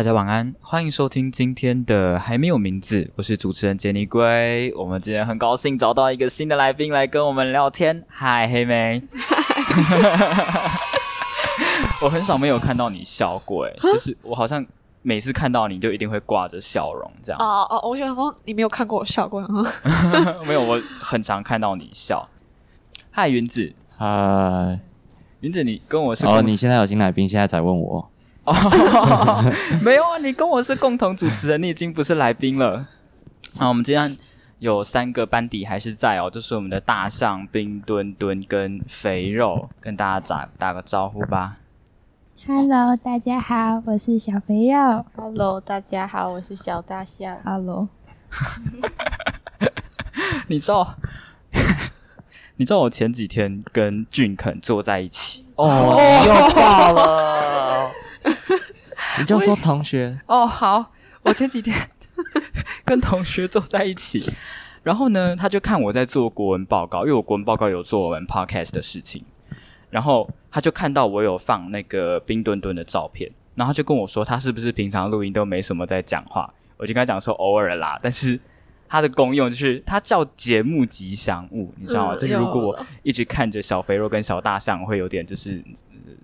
[0.00, 4.72] 大家晚安，欢迎收听今天的还没有名字，我是主持人杰尼龟。
[4.74, 8.02] 我们今天很高兴找到一个新的来宾来跟我们聊天。
[8.08, 9.02] 嗨，黑妹。
[12.00, 14.64] 我很少没有看到你笑过，哎， 就是我好像
[15.02, 17.38] 每次看到你就一定会挂着笑容这样。
[17.38, 19.46] 哦哦，我想说你没有看过我笑过，
[20.46, 22.26] 没有，我很常看到你笑。
[23.10, 23.74] 嗨，云子。
[23.98, 24.80] 嗨，
[25.40, 28.10] 云子，你跟我是哦，你现在有新来宾，现在才问我。
[29.82, 32.86] 没有啊，你跟我是共同主持人，你已经不是来宾了。
[33.58, 34.16] 好，我们今天
[34.58, 41.56] 有三个班底还是在哦，就是我们的大象、冰墩墩跟肥肉，跟大家打打个招呼吧。
[42.46, 45.04] Hello，大家好，我是小肥肉。
[45.16, 47.36] Hello，大家好，我是小大象。
[47.44, 47.88] Hello，
[50.48, 50.96] 你知道？
[52.56, 55.96] 你知道我前几天跟俊肯坐在一起哦，
[56.26, 57.49] 又爆了。
[59.18, 60.92] 你就说同学哦，好，
[61.22, 61.90] 我前几天
[62.84, 64.32] 跟同学坐在一起，
[64.84, 69.24] 然后呢，他就看我在做国文报告，因为我国文报告有做我们 podcast 的事情，
[69.90, 76.52] 然后他就看到我有放那个冰墩墩的照片，然后就跟我说，他是不是平常录音都没什么在讲话？
[76.76, 78.40] 我就跟他讲说，偶尔啦，但是。
[78.92, 82.16] 它的功用就是它叫节目吉祥物，你知道吗？
[82.16, 85.62] 就是如果我一直看着小肥肉跟小大象，会有点就是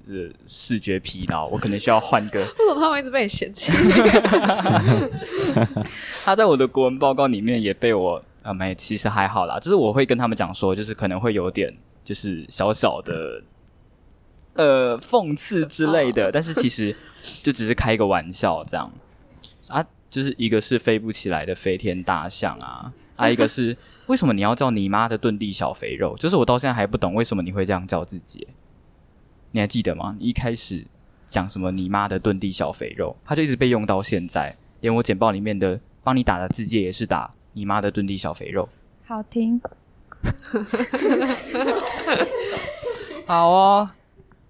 [0.06, 2.38] 这视觉疲劳，我可能需要换个。
[2.60, 3.72] 为什么他们一直被你嫌弃？
[6.24, 9.58] 他在我的国文报告里面也被我啊没，其实还好啦。
[9.58, 13.42] 就是我会跟他们讲说，就是可能会有点就是小小的
[14.54, 16.94] 呃讽刺之类的，但是其实
[17.42, 18.92] 就只是开一个玩笑这样
[19.68, 19.84] 啊。
[20.08, 26.16] 就是一个是飞不起来的飞天大象啊，还有一个是 为什么你要叫你妈的遁地小肥肉？
[26.16, 28.46] 就是我到现在还不懂为什么你会这样叫自己，
[29.56, 30.14] 你还记得吗？
[30.18, 30.86] 你一开始
[31.26, 38.68] 讲什么你妈的遁地小肥肉，它就一直被用到现在，连我简报里面的帮你打的字界也是打你妈的遁地小肥肉，
[39.06, 39.58] 好听，
[43.26, 43.88] 好哦，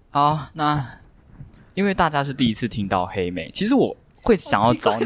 [0.09, 0.99] 好，那
[1.73, 3.95] 因为大家是第一次听到黑妹，其实我。
[4.23, 5.05] 会想要找你，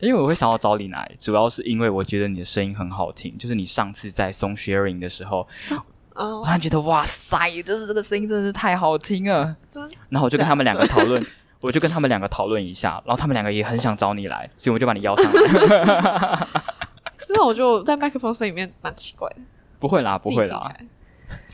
[0.00, 3.38] 因为我会想要找你来，主要是因为我觉得你的声音很好听。
[3.38, 5.46] 就是你上次在送 sharing 的时候，
[6.14, 9.56] 我突然觉得哇塞，就是这个声音真的是太好听了。
[10.08, 11.24] 然后我就跟他们两个讨论，
[11.60, 16.48] 我就跟他们两个讨论一下，然后他们两个也很想找你来，所以我就把你邀上来。
[17.30, 19.36] 那我就在麦克风声里面蛮奇怪的。
[19.80, 20.72] 不会啦，不会啦，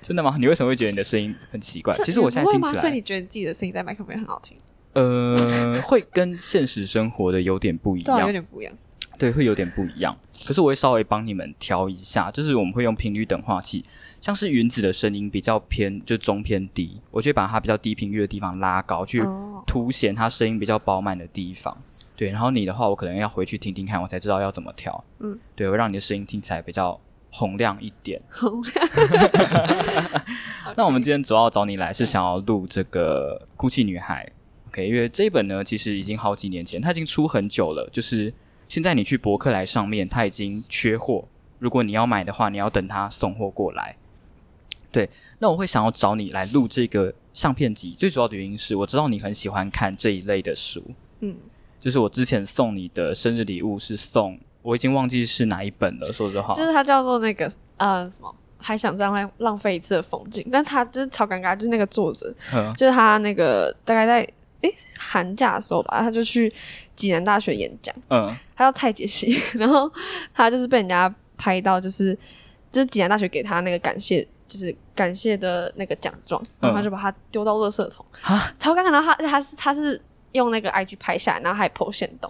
[0.03, 0.37] 真的吗？
[0.39, 1.95] 你为什么会觉得你的声音很奇怪？
[1.95, 4.57] 其实我现在听起来，所以你觉得自己的声音在麦克风很好听？
[4.93, 8.75] 呃，会跟现实生活的有点不一样，有点不一样。
[9.19, 10.17] 对，会有点不一样。
[10.47, 13.85] 可是我会稍微帮你们调一下，就是我们会用频率等化器，
[14.21, 19.23] 像是云子的声音比较偏，就中偏低，我就会把它比较低频率的地方拉高，去
[19.67, 21.77] 凸显它声音比较饱满的地方。
[22.15, 25.03] 对，然后你的话，我可能要回去听听看，我才知道要怎么调。
[25.21, 27.01] 嗯，对，我让你的声音听起来比较
[27.31, 28.21] 洪亮一点。
[28.31, 28.89] 洪亮。
[30.77, 34.31] 那我们今天主要找你来是想要录这个哭泣女孩。
[34.69, 37.89] OK，因为这一本呢，其实已经好几年前，它已经出很久了。
[37.91, 38.35] 就是
[38.69, 41.27] 现在你去博客来上面，它已经缺货。
[41.59, 43.97] 如果你要买的话，你要等它送货过来。
[44.93, 45.09] 对，
[45.39, 50.83] 那我会想要找你来录这个相片集，最主要的原因是我知道你很喜欢看这一类的书。
[51.21, 51.37] 嗯，
[51.81, 56.13] 就是我之前送你的生日礼物是送，我已经忘记是哪一本了。
[56.13, 58.35] 说实话，就是它叫做那个呃什么。
[58.63, 62.31] 还想这样浪浪费一次的风景，但他就是超尴尬，就是那个作者，
[62.77, 64.29] 就是他那个大概在。
[64.63, 66.53] 诶，寒假的时候吧，他就去
[66.95, 67.95] 济南大学演讲。
[68.11, 69.91] 嗯，他叫蔡杰西， 然后
[70.35, 72.15] 他就是被人家拍到，就是
[72.71, 78.91] 就是济南大学给他那个感谢，就是感谢的那个奖状，然后他就把它丢到垃圾桶啊，超尴尬。
[78.91, 80.01] 然后他他是他是
[80.33, 82.29] 用那个 IG 拍下来，然后还剖线动，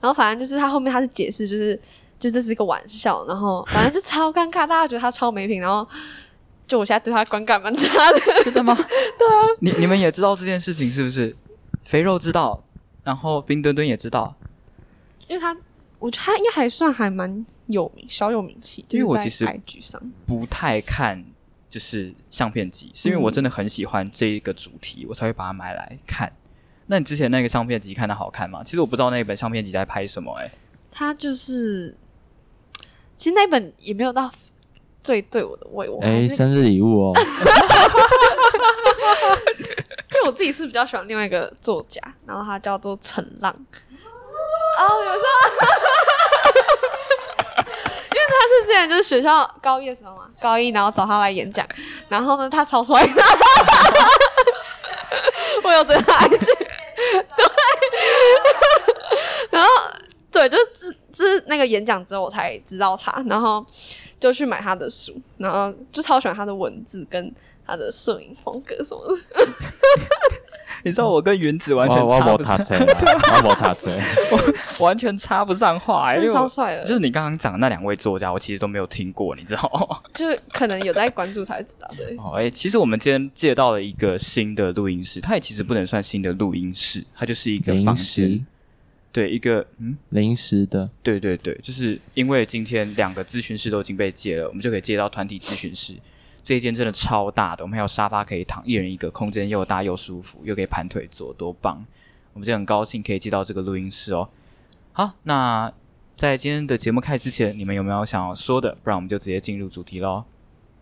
[0.00, 1.74] 然后反正就是他后面他是解释，就是
[2.18, 5.84] 就这是一个玩笑，然后 反正就超尴尬，大家觉得他超没品，然后
[6.68, 8.72] 就我现在对他观感蛮差的， 真的吗？
[8.76, 11.34] 对啊，你你们也知道这件事情是不是？
[11.84, 12.62] 肥肉知道，
[13.02, 14.36] 然后冰墩墩也知道，
[15.26, 15.56] 因为他，
[15.98, 18.84] 我觉得他应该还算还蛮有名，小有名气。
[18.90, 19.46] 因为我其实
[19.80, 21.24] 上不太看
[21.68, 26.32] 就是相片集，是因为我真的很喜欢这一个主题，我才会把它买来看。
[26.86, 28.62] 那你之前那个相片集看的好看吗？
[28.64, 30.50] 其实我不知道那本相片集在拍什么，哎，
[30.90, 31.94] 它就是，
[33.14, 34.32] 其实那本也没有到
[35.02, 37.12] 最对我的胃，我哎，生日礼物哦。
[40.10, 43.52] 就我自己是比较喜欢另外一个作家，然后他叫做陈浪。
[43.52, 45.24] 哦，有时候，
[45.60, 46.27] 因为
[48.28, 51.66] 他是之前就是学校高一的时候嘛，高一然后找他来演讲，
[52.08, 53.02] 然后呢他超帅，
[55.64, 56.36] 我有对他爱去，
[59.50, 59.68] 然后
[60.30, 63.64] 对，就是就是那个演讲之后我才知道他，然后
[64.20, 67.32] 就去买他的书，然后就超喜欢他的文字跟
[67.66, 69.16] 他的摄影风格什么的。
[70.84, 72.86] 你知道我跟云子完全插不上，没踏车 啦，
[73.42, 74.84] 我没踏车。
[74.84, 79.98] 完全插不上话、欸，真的因为超帅的就是你刚刚讲的那两位作家，我其实都没有听过，你知道吗？
[80.14, 88.46] 就是可能有在关注才知道，对，哦，哎、其实我们今天借到了一个新的录音室，它也其实不能算新的录音室，它就是一个房临时间，
[89.10, 95.94] 对，一个嗯，临时的，对对对，就是因为今天两个咨询室都已经被借了，我们就可以借到团体咨询室。
[96.42, 101.84] 这一间真的超大的，我们还有沙发可以躺，一人一个，空间又大又舒服，又可以盘腿坐，多棒！
[102.32, 104.28] 我们就很高兴可以借到这个录音室哦。
[104.92, 105.72] 好，那
[106.16, 108.76] 在今天的节目开始之前，你们有没有想要说的？
[108.82, 110.24] 不然我们就直接进入主题喽。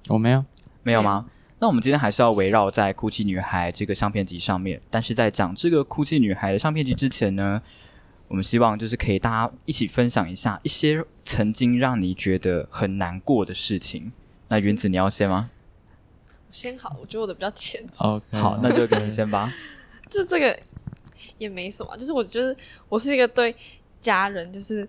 [0.09, 0.45] 我没有。
[0.83, 1.27] 没有吗？
[1.59, 4.81] 那我们今天还是要围绕在《哭泣女孩》这个相片集上面。
[4.91, 7.61] 但是在讲这个《哭泣女孩》的相片集之前呢，
[8.29, 14.13] 我们希望就是可以大家一起分享一下一些曾经让你觉得很难过的事情。
[14.49, 15.51] 那云子，你要先吗？
[16.51, 19.53] 先好，我觉得我的比较浅，OK，好，那就给你先吧。
[20.09, 20.59] 就这个
[21.39, 22.57] 也没什么，就是我觉得
[22.89, 23.55] 我是一个对
[24.01, 24.89] 家人就是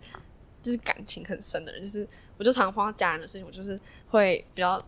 [0.61, 2.07] 就是感情很深的人，就是
[2.37, 3.77] 我就常常碰到家人的事情，我就是
[4.09, 4.81] 会比较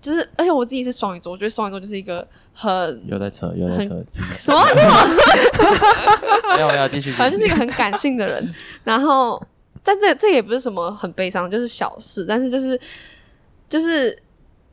[0.00, 4.02] 就是，而且我自己是双鱼座，我觉得双鱼座就是一个很又在扯，又在扯，
[4.36, 4.64] 什么，
[6.56, 7.12] 没有没有，继续。
[7.12, 8.54] 反正就是一个很感性的人。
[8.82, 9.40] 然后，
[9.82, 12.80] 但这这也不是什么很悲伤，就是小事，但是就是
[13.74, 14.16] 就是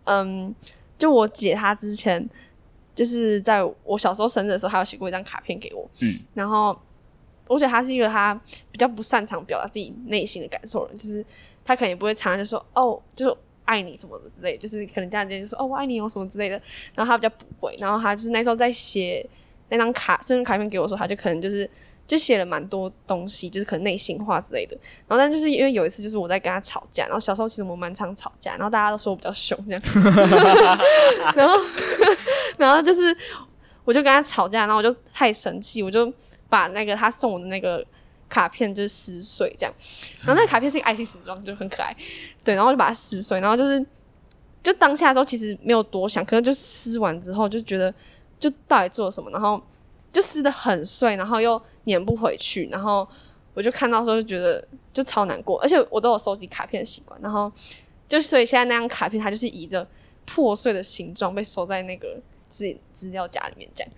[0.03, 0.53] 嗯，
[0.95, 2.29] 就我姐她之前
[2.93, 6.79] 就是在我小时候生日的时候，她有写过一张卡片给我，嗯，然后
[7.47, 8.39] 我觉得她是一个她
[8.71, 11.25] 比较不擅长表达自己内心的感受的人，就是
[11.65, 13.35] 她可能也不会常常就说哦，就是。
[13.63, 16.61] 爱你什么的之类，就是可能家人之间就说哦我爱你哦什么之类的，
[16.93, 19.25] 然后她比较不会，然后她就是那时候在写
[19.69, 21.69] 那张卡生日卡片给我的时候，她就可能就是
[22.11, 24.75] 就写了蛮多东西，就是可能内心话之类的。
[25.07, 29.81] 然后但就是因为有一次就是我在跟他吵架，然后小时候其实我们蛮常吵架，然后大家都说我比较凶这样，
[31.33, 31.55] 然后
[32.57, 33.15] 然后就是
[33.85, 36.13] 我就跟他吵架，然后我就太生气，我就
[36.49, 37.81] 把那个他送我的那个
[38.27, 39.73] 卡片就是撕碎这样，
[40.25, 41.95] 然后那个卡片是一个爱心形状，就很可爱，
[42.43, 43.85] 对，然后我就把它撕碎，然后就是
[44.61, 47.93] 就当下的时候其实没有多想，可能就撕完之后就觉得
[48.37, 49.63] 就到底做了什么，然后
[50.11, 53.07] 就撕的很碎，然后又粘不回去，然后
[53.53, 57.51] 我就看到的时候就觉得就超难过，而且我都有收集卡片的习惯，然后
[58.07, 59.87] 就所以现在那张卡片它就是以着
[60.25, 63.91] 破碎的形状被收在那个资资料夹里面这样。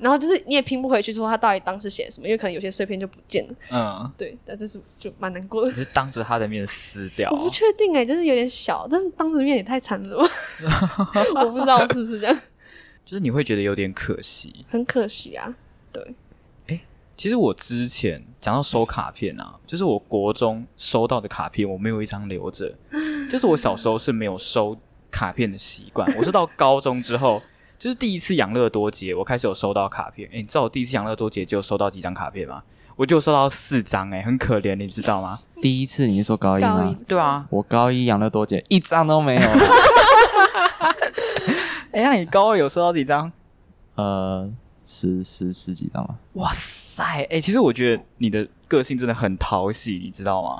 [0.00, 3.54] 然后就是你也拼不回去，说他到底当时写了什么，因为可能有些碎片就不见了。
[3.72, 5.74] 嗯，对，但就是就蛮难过的你。
[5.74, 10.30] 是当着他的面撕掉 我，不确定哎、就是有点小，但是当着面也太残忍了吧，
[11.42, 12.40] 我不知道是不是这样，
[13.08, 14.66] 就是你会觉得有点可惜。
[14.68, 15.56] 很可惜啊。
[15.90, 16.80] 对，
[17.16, 22.74] 其实我之前讲到收卡片啊，就是我国中收到的卡片，我没有一张留着。
[23.32, 24.76] 就是我小时候是没有收
[25.10, 27.40] 卡片的习惯，我是到高中之后，
[27.78, 30.28] 就是第一次养乐多节，我开始有收到卡片。
[30.30, 32.62] 诶，你知道我第一次养乐多节就收到几张卡片吗？
[32.94, 35.38] 我就收到四张，诶，很可怜，你知道吗？
[35.62, 36.84] 第一次你是说高一高吗？
[37.00, 39.48] 一对啊，我高一养乐多节一张都没有。
[41.98, 43.32] 诶，那你高二有收到几张？
[43.96, 44.48] 呃，
[44.84, 46.14] 十十十几张吧。
[46.34, 50.56] 哇塞，诶，其实我觉得你的个性真的很讨喜，你知道吗？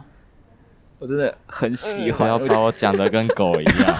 [0.98, 2.36] 我真的很喜欢。
[2.36, 3.98] 不要把我讲的跟狗一样。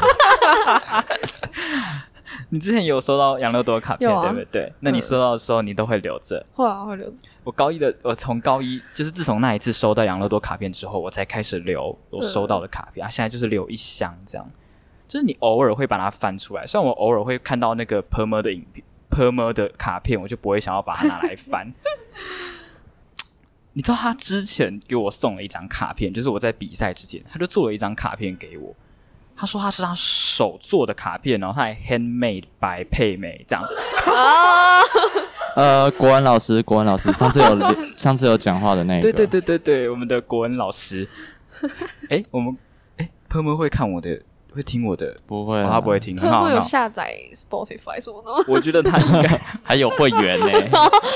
[2.51, 4.73] 你之前有收到养乐多的卡片，有啊对不对？
[4.81, 6.45] 那你收到的时候，你都会留着。
[6.55, 7.23] 会啊会留着。
[7.45, 13.09] 我高一的，我从高一就是自从那一次收到养乐多卡片之后，我才开始留我收到的卡片、啊。
[13.09, 14.51] 现在就是留一箱这样，
[15.09, 16.65] 就是你偶尔会把它翻出来。
[16.67, 21.73] 虽然我偶尔会看到那个 Perma 的影片，Perma 的卡片，我就不会想要把它拿来翻。
[23.73, 28.75] 你知道他之前给我送了一张卡片，就是我在比赛之前，他就做了一张卡片给我。
[29.37, 33.65] 他说他是他手做的卡片，然后他还 handmade by 佩美这样。
[33.65, 34.83] 啊，
[35.55, 39.01] 呃，国文老师，国文老师，上次有上次有讲话的那个。
[39.01, 41.09] 对对对对对，我们的国文老师。
[42.11, 42.57] 哎，我们
[42.97, 44.21] 哎，朋友们会看我的，
[44.59, 46.61] 会听我的，哦、不会啊，他不会听，很他会有。
[46.61, 48.45] 下载 Spotify 什么的吗？
[48.49, 50.47] 我觉得他应该还有会员呢。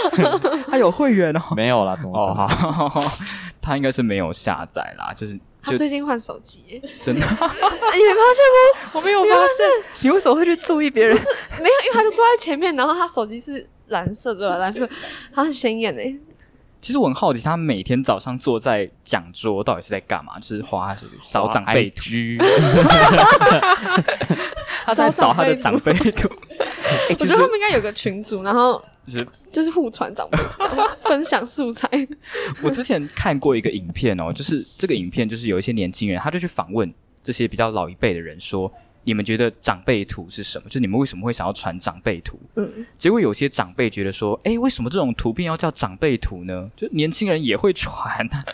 [0.68, 1.40] 他有会员哦。
[1.56, 3.02] 没有啦，怎么哦，好，
[3.60, 9.66] 他应该是没有下载啦，就是他最近换手机，真的，哎 你没发现吗我没有发现，
[10.00, 11.16] 你为什么会去注意别人？
[11.18, 11.24] 是？
[11.58, 14.88] 没有，因为他就坐在前面，然后他手机是蓝色的，蓝色，
[15.34, 16.18] 他很显眼诶。
[16.82, 20.36] 其实我很好奇，他每天早上坐在讲桌到底是在干嘛？
[20.40, 20.94] 就是花
[21.30, 22.02] 找长辈图，
[24.84, 26.28] 他在找他的长辈图。
[27.08, 30.64] 我觉得他们应该有个群组，然后就是就是互传长辈图，
[31.08, 31.88] 分享素材。
[32.62, 38.70] 我之前看过一个影片哦，就是这个影片就是有一些年轻人，他就去访问这些比较老一辈的人，说
[39.04, 40.68] 你们觉得长辈图是什么？
[40.68, 42.38] 就你们为什么会想要传长辈图？
[42.56, 46.70] 嗯，结果有些长辈觉得说，哎，为什么这种图片要叫长辈图呢？
[46.76, 48.44] 就年轻人也会传啊，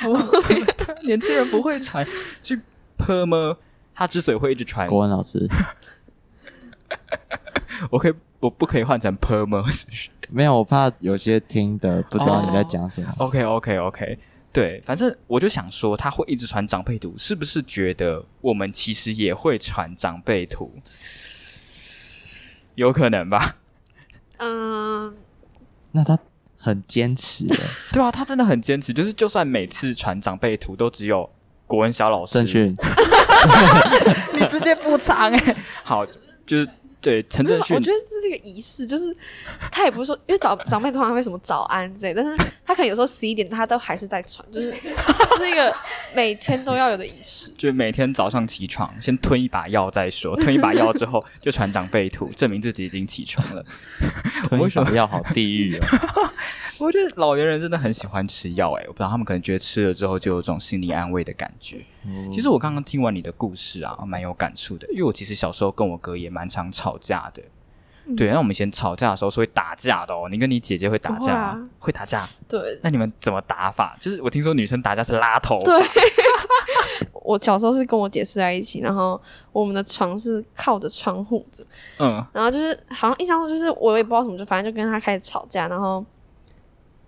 [0.00, 0.62] 不会，
[1.04, 2.06] 年轻人不会传，
[2.42, 2.60] 去
[2.98, 3.56] per 吗？
[3.94, 5.48] 他之所以会一直传，国文老师，
[7.90, 9.62] 我可以，我不可以换成 per 吗？
[9.70, 10.08] 是不是？
[10.28, 13.14] 没有，我怕有些听的不知道你在讲什么。
[13.18, 14.18] OK OK OK，
[14.56, 20.72] 对，反正我就想说，他会一直传长辈图，是不是觉得我们其实也会传长辈图？
[22.74, 23.56] 有可能吧？
[24.40, 25.14] 嗯，
[25.92, 26.18] 那他
[26.56, 27.56] 很坚持的，
[27.92, 31.30] 对啊，他真的很坚持，就是就算每次传长辈图都只有
[31.66, 32.42] 国文小老师，
[34.32, 36.06] 你直接不藏哎、好，
[36.46, 36.66] 就是
[37.00, 39.14] 对陈正迅我觉得这是一个仪式，就是
[39.70, 45.72] 他也不是说，因为长 长辈通常会什么早安之类，但是他可能有时候十一点他都还是在传，就是是一个
[46.14, 47.52] 每天都要有的仪式。
[47.56, 53.64] 就是每天早上起床先吞一把药再说，吞一把药之后就传长辈图，证明自己已经起床了。
[54.52, 56.30] 为什么要好地狱哦？
[56.80, 61.84] 我觉得老年人真的很喜欢吃药，哎，我不知道他们可能觉得吃了之后就有种心理安慰的感觉。
[62.32, 67.42] 其实我刚刚听完你的故事啊，蛮有感触的，因为我其实小时候跟我哥也蛮常吵架的。
[68.16, 70.28] 对，那我们以前吵架的时候是会打架的哦。
[70.30, 72.24] 你跟你姐姐会打架会啊会打架？
[72.48, 73.96] 对那你们怎么打法？
[74.00, 75.74] 就是我听说女生打架是拉头，对，
[77.24, 81.66] 我小时候是跟我姐睡在一起，然后我们的床是靠着窗户的，
[81.98, 86.04] 嗯，然后就是好像印象中就是我也不知道什么，就反正就跟他开始吵架，然后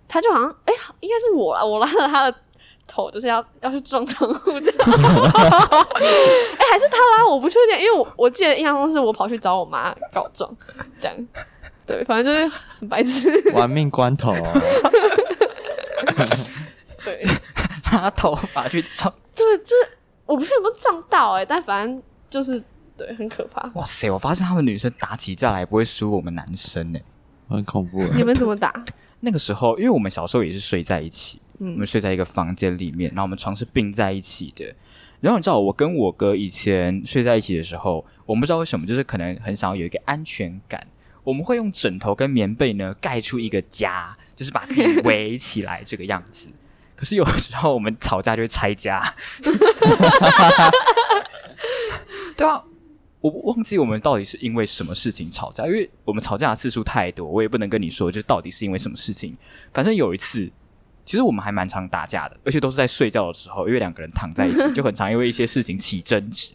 [0.09, 2.37] 他就好像哎、应该是我啦，我拉了他的
[2.85, 4.79] 头，就是要要去撞窗户这样。
[4.91, 10.53] 哎、还是他拉我，不确定，因为我我记得印象中是我跑去找我妈告状，
[10.99, 11.27] 这样。
[11.85, 12.47] 对，反正就是
[12.79, 13.31] 很白痴。
[13.53, 14.61] 玩命关头哦，
[17.05, 17.25] 对，
[17.91, 19.13] 拉头发去撞。
[19.35, 19.75] 对，就是
[20.25, 22.63] 我不确定有没有撞到哎、但反正就是
[22.97, 23.67] 对，很可怕。
[23.75, 24.09] 哇塞！
[24.11, 26.99] 我发现他们女生打起架来不会输我们男生呢。
[27.49, 28.09] 很恐怖啊。
[28.15, 28.71] 你们怎么打？
[29.21, 34.73] 那个时候，因为我们小时候也是睡在一起，嗯我们睡在一个房间里面，然后我们床是并在一起的。
[35.19, 40.87] 然后你知道，我跟我哥以前睡在一起的时候，我们不知道为什么，就是可能很想要有一个安全感，
[41.25, 46.49] 我们会用枕头跟棉被呢盖出一个家，就是把自己 围起来这个样子。
[46.95, 49.13] 可是有时候我们吵架就会拆家，
[52.37, 52.63] 对啊，
[53.21, 59.35] 我忘记我们到底是因为什么事情吵架，因为我们吵架的次数太多，我也不能跟你说，就到底是因为什么事情。
[59.73, 60.49] 反正有一次，
[61.05, 66.53] 其实我们还蛮常打架的，而且都是在睡觉的时候，因为两个人躺在一起，就很常因为一些事情起争执，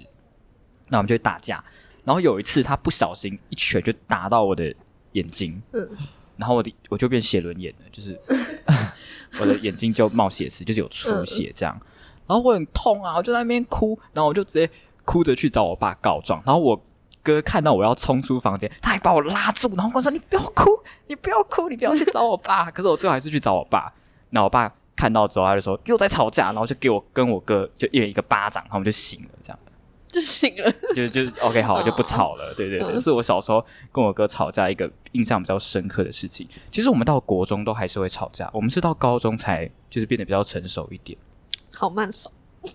[0.88, 1.62] 那我们就会打架。
[2.04, 4.74] 然后有一次，他不小心一拳就打到我的
[5.12, 5.88] 眼睛，嗯
[6.36, 8.18] 然后我的我就变血轮眼了，就是
[9.38, 11.80] 我的眼睛就冒血丝，就是有出血这样。
[12.26, 14.68] 然后我很痛啊，我就在那边哭，然后我就直接
[15.04, 16.42] 哭着去找我爸告状。
[16.44, 16.84] 然后我
[17.22, 20.70] 哥看到我要冲出房间，他还把我拉住，然后跟我说：“你不要哭，
[21.06, 22.68] 你不要哭，你不要去找我爸。
[22.72, 23.92] ”可是我最后还是去找我爸。
[24.30, 29.58] 那我爸看到之后，他就说又在吵架，然后就给我跟我哥就一人一个巴掌，然后我们就醒了，这样。
[30.08, 30.70] 就醒了。
[30.94, 32.54] 就就 OK 好，就不吵了。
[32.54, 36.46] 对 对对，嗯是我小时候跟我哥吵架一个印象比较深刻的事情。
[36.70, 41.18] 其实我们到国中都还是会吵架，我们是到高中才就是变得比较成熟一点。
[41.72, 42.30] 好慢手。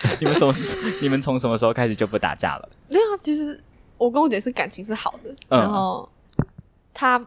[0.20, 0.76] 你们什么时？
[1.02, 2.68] 你们从什么时候开始就不打架了？
[2.88, 3.62] 没有啊，其实
[3.96, 6.08] 我跟我姐是感情是好的，嗯然后
[6.94, 7.24] 她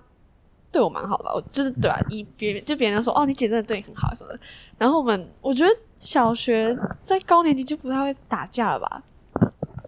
[0.71, 4.39] 对我蛮好的吧，我就是对啊， 以别人就别人说哦，你姐真的对你很好什么的。
[4.77, 9.03] 然后我们我觉得小学在高年级就不太会打架了吧，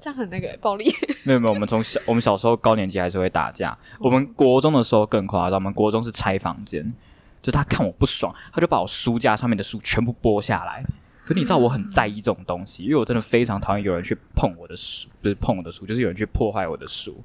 [0.01, 0.93] 这样很那个暴力。
[1.23, 3.77] 没有没有，我们从小我们小时候高年级还是会打架。
[3.99, 6.83] 我们国中的时候更夸张，我们国中是拆房间，
[7.41, 10.83] 就是他看我不爽，他就把我书架上面的书全部剥下来。
[11.25, 17.15] 可你知道我很在意这种东西，因为我真的非常讨厌有人去碰我的书，不是碰我的书，就是有人去破坏我的书。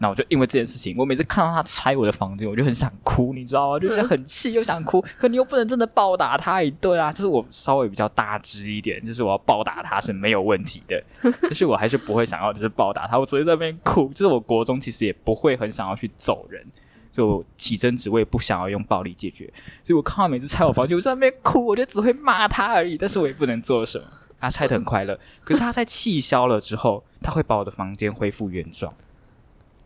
[0.00, 3.78] 那我就因为这件事情，我每次看到他拆我的房间，我就很想哭，你知道吗？
[3.78, 7.12] 就是很气又想哭，可你又不能真的暴打他一顿啊。
[7.12, 11.00] 就是我稍微比较大只一点，就是我要暴打他是没有问题的，
[11.40, 14.08] 但是我还是不会想要就是暴打他，我只会在那边哭。
[14.08, 16.66] 就是我国中其实也不会很想要去揍人，
[17.14, 19.44] 就起争执，我也不想要用暴力解决。
[19.84, 24.04] 所以我看到每次拆我房间，我在那边哭，我就只会骂他而已，但是我也不能做什么。
[24.40, 28.92] 他拆的很快乐，可是他在气消了之后，他会把我的房间恢复原状。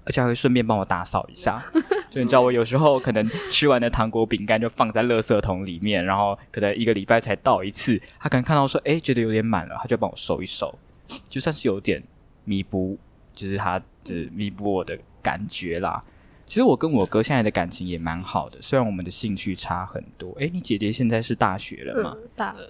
[0.04, 1.62] 而且还会顺便帮我打扫一下。
[2.10, 8.00] 就你知道，我有时候可能吃完的糖果、饼干就放在垃圾桶里面，然后可能一个礼拜才倒一次。
[8.18, 10.74] 他可能看到说，哎，觉得有点满了，他就帮我收一收，
[11.28, 12.02] 就算是有点
[12.44, 12.98] 弥补，
[13.34, 16.00] 就是他就是弥补我的感觉啦。
[16.48, 20.34] 其实我跟我哥现在的感情也蛮好的，虽然我们的兴趣差很多。
[20.40, 22.16] 哎，你姐姐现在是大学了吗？
[22.34, 22.66] 大二。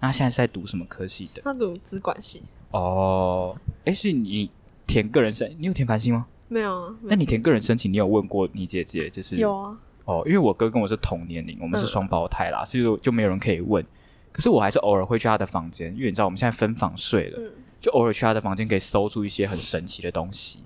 [0.00, 1.40] 那现在是在读什么科系的？
[1.42, 2.42] 她读资管系。
[2.72, 4.50] 哦，哎，是你
[4.86, 6.26] 填个人申，你有填繁星吗？
[6.48, 6.94] 没有啊。
[7.00, 9.08] 那你填个人申请，你有问过你姐姐？
[9.08, 9.78] 就是有啊。
[10.04, 13.82] 哦，因为我哥跟我是同年龄，我们是双胞胎啦，所以就没有人可以问。
[14.30, 17.38] 可是我还是偶尔会去他的房间，因为你知道我们现在分房睡了，
[17.80, 20.58] 就偶尔去他的房间可以搜出一些很神奇的东西。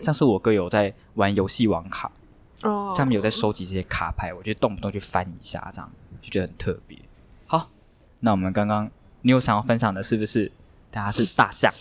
[0.00, 2.10] 像是我哥有在玩游戏王卡，
[2.62, 5.90] 哦，他们有在收集这些卡牌，我就动不动去翻一下，这样
[6.20, 6.98] 就觉得很特别。
[7.46, 7.68] 好，
[8.20, 8.90] 那我们刚刚
[9.22, 10.50] 你有想要分享的，是不是？
[10.90, 11.72] 大家是大象。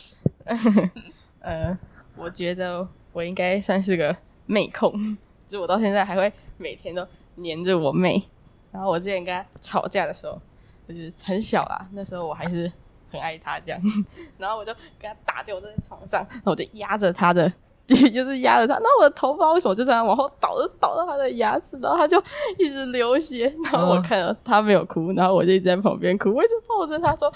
[1.42, 1.78] 呃，
[2.16, 5.18] 我觉得我应该算是个妹控，
[5.50, 8.24] 就我到现在还会每天都黏着我妹。
[8.72, 10.42] 然后我之前跟她吵架的时候，
[10.88, 12.72] 就是很小啦，那时候我还是
[13.12, 13.82] 很爱她这样。
[14.40, 17.52] 然后我就给她打掉我在床上，然后我就压着她的。
[17.96, 22.22] 就是压着他，那我的头发为什么就这样往后倒，就倒到他的牙齿，然后他就
[22.58, 23.54] 一直流血。
[23.64, 27.34] 然后我看到他没有哭，然后我就一直在旁边哭，我一直抱着他说：“啊，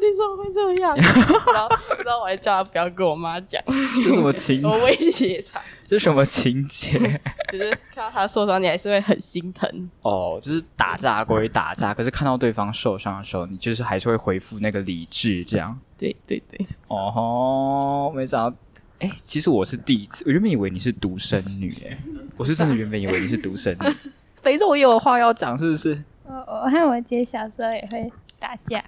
[0.00, 0.94] 你怎么会这样？”
[1.52, 1.68] 然后，
[2.04, 4.62] 然后我还叫他不要跟我妈讲，这什么情？
[4.62, 6.98] 我威胁他， 这什么情节？
[7.50, 9.90] 就是看到他受伤，你还是会很心疼。
[10.02, 15.78] 哦，就是打架归打架，可是看到对方受伤的时候，你就是还是会恢复那个理智，这样。
[15.98, 16.64] 对对对。
[16.88, 18.56] 哦吼，没想到。
[19.00, 21.96] 哎，其实我是第一次，我原本以为你是独生女，哎，
[22.36, 24.12] 我是真的原本以为你是独生女。
[24.42, 26.02] 肥肉也有话要讲，是不是？
[26.24, 28.84] 我我和我姐小时候也会打架，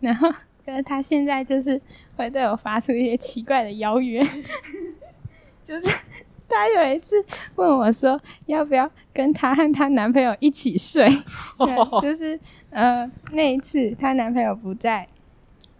[0.00, 0.28] 然后
[0.66, 1.80] 可是她现在就是
[2.16, 4.20] 会对我发出一些奇怪的邀约，
[5.64, 6.04] 就是
[6.48, 7.14] 她有一次
[7.54, 11.08] 问我说要不要跟她和她男朋友一起睡，
[12.02, 12.38] 就是
[12.70, 15.06] 呃那一次她男朋友不在，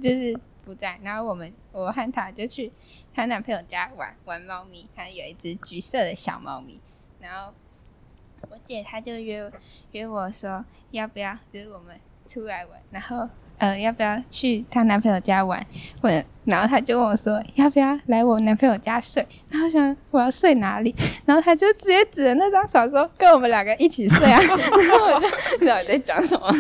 [0.01, 2.71] 就是不在，然后我们我和她就去。
[3.15, 6.81] 她男朋友家玩玩猫咪，她有一只橘色的小猫咪，
[7.21, 7.53] 然后
[8.51, 9.51] 我姐她就约
[9.93, 11.97] 约我说要不要就是我们
[12.27, 15.65] 出来玩，然后呃要不要去她男朋友家玩？
[16.01, 19.27] 问，然后她就问我说要不要来我男朋友家睡？
[19.51, 20.95] 然后想我要睡哪里？
[21.27, 24.41] 然后她就直接指着那张床说跟我们两个一起睡啊！
[24.41, 26.51] 然后我就不知道在讲什么。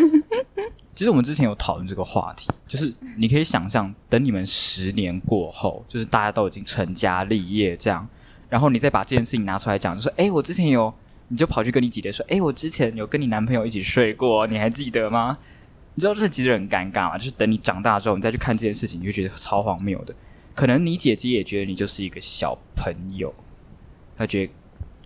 [0.94, 8.06] 其实我们之前有讨论这个话题，就是你可以想象，等你们十年过后，就是大家都已经成家立业这样，
[8.50, 10.92] 然后你再把这件事情拿出来讲，就说：“哎，我之前有，
[11.28, 15.34] 你就跑去跟你姐姐说，哎，我之前有跟你男朋友一起睡过，你还记得吗？”
[15.94, 17.18] 你知道这其实很尴尬嘛？
[17.18, 20.14] 就是等你长大之后，你再去看这件事情，你就觉得超荒谬的。
[20.54, 23.34] 可能你姐姐也觉得你就是一个小朋友，
[24.16, 24.52] 她觉得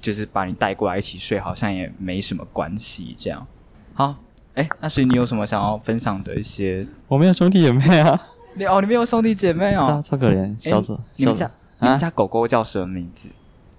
[0.01, 3.47] 就是把你带过来一起睡，好像也没什么关系这样。
[3.95, 4.17] 好。
[4.57, 6.87] 哎，那所以你有什么想要分享的一些？
[7.09, 8.21] 我没有兄弟姐妹啊。
[8.55, 10.57] 你哦，你没有兄弟姐妹哦，超可怜。
[10.59, 13.29] 小子，你们家你们家狗狗叫什么名字？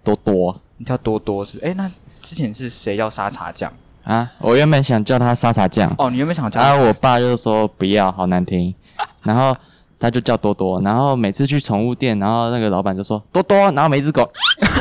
[0.03, 1.59] 多多，你叫多多是？
[1.65, 4.31] 哎，那之前是谁要沙茶酱啊？
[4.39, 5.91] 我原本想叫它沙茶酱。
[5.97, 6.61] 哦，你原本想叫？
[6.61, 8.73] 然后我爸就说不要，好难听。
[9.23, 9.57] 然后
[9.99, 10.79] 他就叫多多。
[10.81, 14.31] 然后每次去宠物店，然后那个老板就说多多，然后每只狗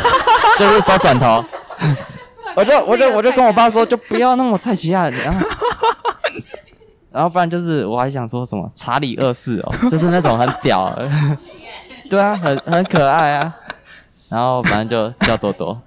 [0.58, 1.42] 就是都转头。
[2.54, 5.46] 我就我就我就跟我爸说，就不要那么菜奇亚，然后
[7.16, 10.94] 然后不然就是我还想说什么查理二世哦， 就是那种很屌，
[12.10, 13.56] 对啊，很很可爱啊，
[14.28, 15.80] 然后反正就叫多多，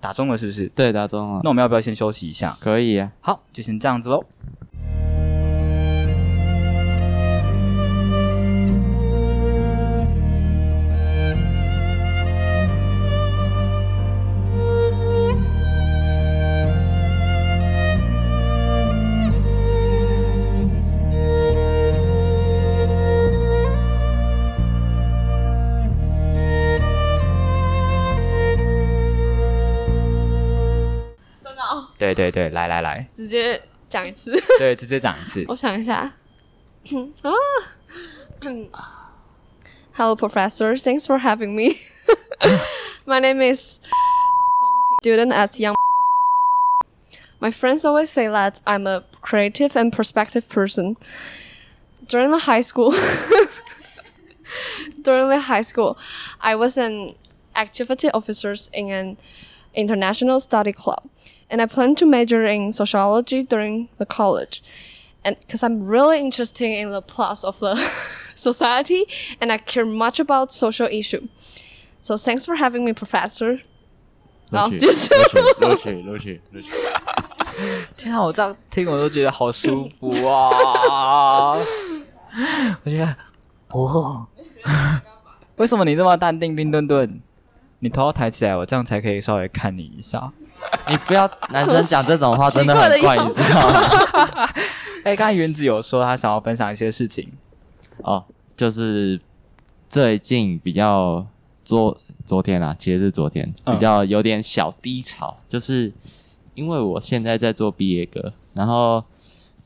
[0.00, 0.68] 打中了是不是？
[0.68, 1.40] 对，打中了。
[1.42, 2.56] 那我们要不要先休息一下？
[2.60, 4.24] 可以啊，好，就先这样子喽。
[32.05, 34.31] 对对对，来来来，直接讲一次。
[34.57, 35.45] 对，直接讲一次。
[35.47, 36.13] 我想一下。
[37.21, 37.31] 啊，
[39.93, 40.75] Hello, Professor.
[40.75, 41.75] Thanks for having me.
[43.05, 43.79] My name is
[45.03, 45.75] student at Young.
[47.39, 50.95] My friends always say that I'm a creative and perspective person.
[52.07, 52.93] During the high school,
[55.01, 55.97] during the high school,
[56.39, 57.15] I was an
[57.55, 59.17] activity officer in an
[59.75, 61.03] international study club
[61.49, 64.61] and I plan to major in sociology during the college.
[65.23, 67.75] And because I'm really interested in the plus of the
[68.35, 69.05] society
[69.39, 71.27] and I care much about social issue.
[71.99, 73.61] So thanks for having me, Professor.
[74.51, 75.13] 好，结束。
[75.61, 76.69] 录取，录取，录取。
[77.95, 81.53] 天啊，我这样听我都觉得好舒服啊！
[82.83, 83.15] 我觉得，
[83.69, 84.27] 哦，
[85.57, 87.21] 为什么你这么淡定冰墩墩？
[87.80, 90.32] 你头要抬起来，我这样才可以稍微看你一下。
[90.88, 93.80] 你不要男生讲这种话，真的很怪，你知道吗？
[95.04, 97.30] 哎，刚才原子有说他想要分享一些事情
[97.98, 98.24] 哦，
[98.56, 99.20] 就是
[99.88, 101.24] 最近比较
[101.62, 105.92] 昨昨天啊，其实是昨天比较有点小低潮，就是
[106.54, 109.04] 因为我现在在做毕业歌，然后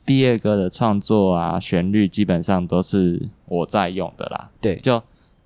[0.04, 4.50] 毕业歌的创作啊，旋律基本上都是我在用的啦。
[4.60, 5.02] 对，就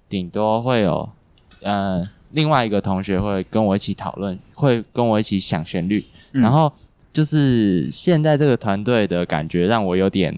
[0.08, 1.08] 顶多会有
[1.60, 2.08] 嗯。
[2.34, 6.70] 另外一个同学会跟我一起讨论，会跟我一起想旋律，然后
[7.12, 10.36] 就是现在这个团队的感觉让我有点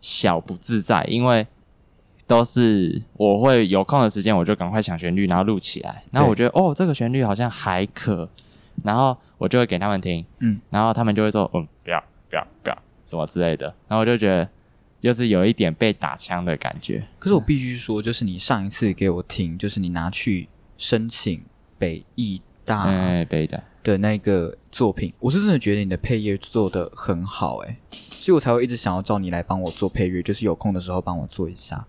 [0.00, 1.46] 小不自在，因为
[2.26, 8.28] 都是我会有空的时间，我就赶快想旋律，然后录起来，然后我觉得哦，这个旋律好像还可，
[8.82, 14.48] 然后我就会给他们听，嗯，然后他们就会说，嗯，不要不要不要什么之类的，然后我就觉得
[15.02, 17.06] 又是有一点被打枪的感觉。
[17.20, 20.48] 可是我必须说，就是你上一次给我听，就是你拿去。
[20.78, 21.44] 申请
[21.76, 22.86] 北艺大
[23.28, 31.84] 北大的那个作品，我是真的觉得你的配乐做的很好，哎，所以我才会一直想要找你来帮我做配乐，就是有空的时候帮我做一下。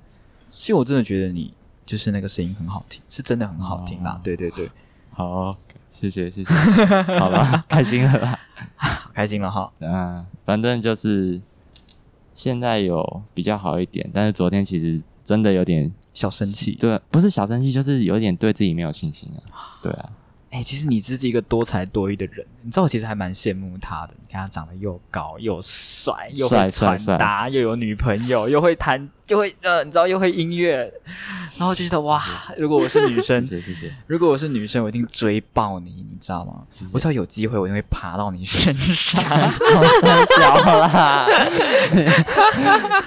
[0.49, 1.53] 所以我真的觉得你
[1.85, 4.19] 就是那个声音很好听，是真的很好听啦。
[4.23, 4.69] 对对对，
[5.11, 5.55] 好，
[5.89, 6.53] 谢谢谢谢，
[7.19, 8.39] 好了，开心了啦，
[9.13, 9.71] 开心了哈。
[9.79, 11.39] 嗯，反正就是
[12.33, 15.01] 现在有比较好一点，但是昨天其实。
[15.29, 20.09] 真的有点小生气，对，不是小生气，就是有点对自己没有信心啊，对啊。
[20.49, 24.13] 哎，其实你是一个多才多艺的人，你知道我其实还蛮羡慕他的。
[24.17, 30.91] 你看他长得又高又帅，又会传达，又有女朋友，又会弹，又会呃，你知道又会音乐，
[31.57, 32.21] 然后就觉得哇，
[32.57, 33.93] 如果我是女生， 谢谢谢谢。
[34.07, 36.63] 如果我是女生，我一定追爆你，你知道吗？
[36.91, 39.23] 我只要有机会，我一定会爬到你身上。
[39.23, 39.47] 太
[40.25, 41.27] 小了，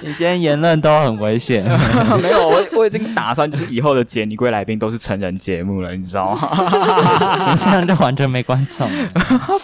[0.01, 1.63] 你今天言论都很危险。
[2.21, 7.51] 没有，我我已经打算就是以后的杰尼龟来宾都是成人节目了，你知道吗？
[7.51, 8.89] 你这样就完全没观众，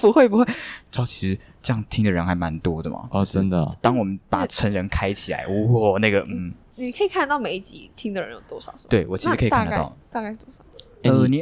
[0.02, 0.46] 不会不会，
[0.92, 3.08] 知道其实这样听的人还蛮多的嘛。
[3.12, 3.70] 哦，真的。
[3.82, 10.64] 当我们把成人开起来，哇，那个嗯，你可以看到每一集听的人有多少，是对我其实可以看得到，大概是多少？
[11.04, 11.42] 呃，你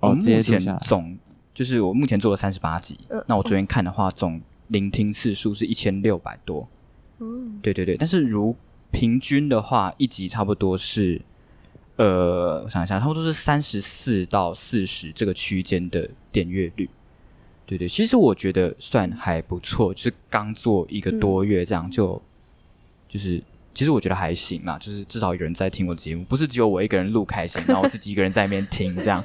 [0.00, 1.18] 哦，目前总
[1.52, 6.68] 就是我目前做了三十八集，那我昨天看的话，总聆听次数是一千六百多。
[7.18, 8.56] 嗯，对对对，但是如
[8.90, 11.22] 平均的话，一集差不多是。
[11.96, 16.88] 呃，我想一下，差不多是三十四到四十这个区间的点阅率，
[17.70, 22.20] 对对，其实我觉得算还不错，就是刚做一个多月这样，就
[23.08, 23.40] 就是
[23.72, 29.24] 其实我觉得还行啦，就是至少有人在听我的节目，不是只有我一个人录开心，然后我自己一个人在那边听这样。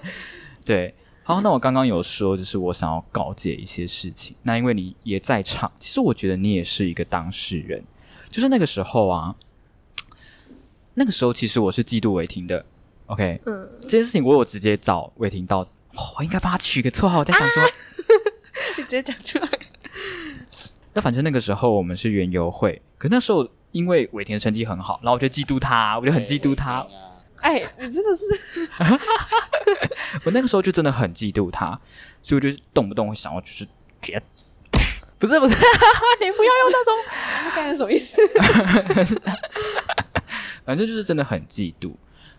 [0.63, 7.83] 对，好，那我刚刚有说，就是我想要告诫一些事情，那因为你也在场，其实我觉得你也是一个当事人，
[8.29, 9.35] 就是那个时候啊。
[10.97, 12.65] 那个时候其实我是嫉妒伟霆的
[13.07, 15.67] ，OK，嗯，这件事情我有直接找伟霆到，
[16.17, 17.63] 我应该帮他取个绰号，我在想说，
[18.77, 19.49] 你 直接讲出来。
[20.93, 26.85] 那反正那个时候我们是园游会，可那时候因为伟霆的成绩很好，然后我就嫉妒他，我就很嫉妒他。
[27.41, 28.25] 哎，你真的是，
[30.25, 31.79] 我那个时候就真的很嫉妒他，
[32.23, 33.67] 所以我就动不动会想要就是
[34.01, 34.19] 给，
[35.19, 35.53] 不是不是，
[36.21, 36.93] 你不要用那种，
[37.43, 38.17] 他刚才什么意思？
[40.65, 41.93] 反正就是真的很嫉妒，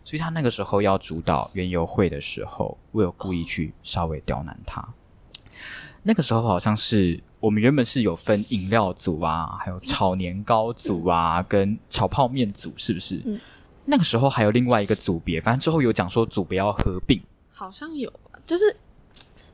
[0.04, 4.82] 所以他那个时候要主导园游会的时候，我有故意去稍微刁难他。
[6.06, 13.20] 那个时候好像是我们原本是有分饮料组啊，还有炒年糕组啊，跟炒泡面组，是不是？
[13.26, 13.40] 嗯。
[13.86, 17.20] 那个时候还有另外一个组别，反正之后有讲说组别要合并，
[17.52, 18.12] 好像有，
[18.46, 18.64] 就是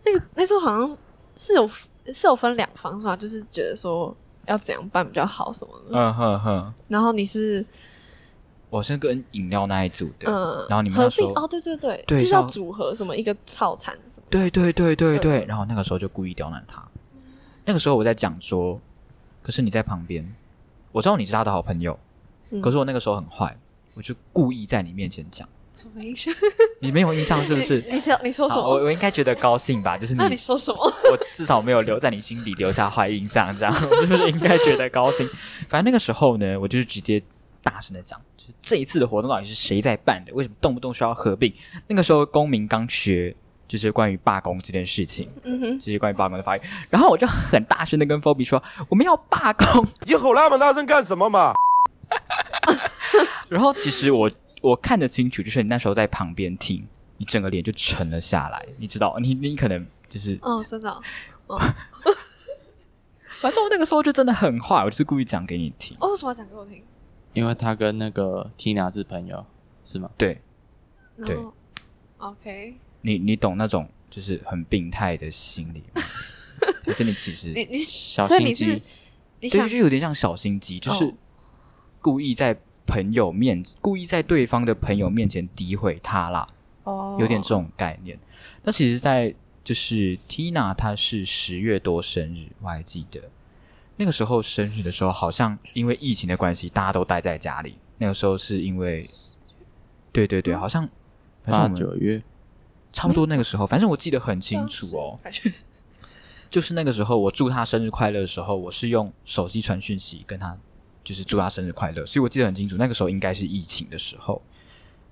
[0.05, 0.99] 那个那时候好像
[1.37, 1.67] 是有
[2.13, 3.17] 是有分两方是吧？
[3.17, 4.15] 就是觉得说
[4.47, 5.99] 要怎样办比较好什么的。
[5.99, 6.75] 嗯哼哼。
[6.89, 7.65] 然后你是。
[8.73, 16.83] 我是跟饮料那一组的，嗯，然后你们说哦，对对对，就是要组合什么一个套餐什么，对对对对对，然后那个时候就故意刁难他。
[17.67, 18.81] 那个时候我在讲说，
[19.43, 20.27] 可是你在旁边，
[20.91, 21.99] 我知道你是他的好朋友，
[22.63, 23.55] 可是我那个时候很坏，
[23.93, 26.33] 我就故意在你面前讲，什么印象？
[26.81, 27.85] 你没有印象是不是？
[27.93, 28.63] 你想你说什么？
[28.63, 29.99] 我我应该觉得高兴吧？
[29.99, 30.79] 就是那你说什么？
[31.13, 35.29] 我至少没有留在你心里留下坏印象，这样我是不是应该觉得高兴？
[35.69, 37.23] 反正那个时候呢，我就是直接
[37.63, 38.19] 大声的讲。
[38.61, 40.33] 这一次的活动到底是谁在办的？
[40.35, 41.53] 为什么动不动需要合并？
[41.87, 43.35] 那个时候公民刚学，
[43.67, 46.67] 就是关于罢工这件事情，嗯哼，就是关于罢工的发言。
[46.91, 51.55] 然后我就很大声的跟 Fobi 说：“我们要罢工！”你吼那么大声干什么嘛？
[53.49, 56.87] 然后其实我我看得清楚，就是你那时候在旁边听，
[57.17, 58.65] 你整个脸就沉了下来。
[58.79, 60.91] 你知道，你你可能就是哦，真的
[61.47, 61.61] 哦。
[63.41, 65.97] 反正我那个时候就真的很坏，我就是故意讲给你听。
[66.01, 66.81] 哦，为什么要讲给我听？
[67.33, 69.45] 因为他跟那个 Tina 是朋友，
[69.85, 70.11] 是吗？
[70.17, 70.41] 对，
[71.25, 71.35] 对。
[71.35, 71.55] 然后
[72.19, 76.03] ，OK，你你懂那种就是很病态的心理吗？
[76.85, 78.83] 可是你其实你你小所以你是心
[79.41, 81.15] 机，对，就有点像小心机，就是哦。
[82.01, 86.49] 故意在朋友面，故意在对方的朋友面前诋毁他啦，
[86.83, 88.19] 哦，有点这种概念。
[88.65, 93.21] 那其实，在就是 Tina 她是十月多生日，我还记得
[93.97, 97.77] 那个时候生日的时候，好像因为疫情的关系，大家都待在家里。
[97.99, 99.03] 那个时候是因为，
[100.13, 100.83] 对对对，好像
[101.45, 102.23] 反正八我们九月，
[102.93, 105.19] 差不多那个时候，反正我记得很清楚哦。
[106.51, 110.59] 就是那个时候，我祝他生日快乐的时候，我是用手机传讯息跟他，
[111.03, 112.05] 就是祝他生日快乐。
[112.05, 114.43] 所以我记得很清楚，那个时候应该是疫情的时候，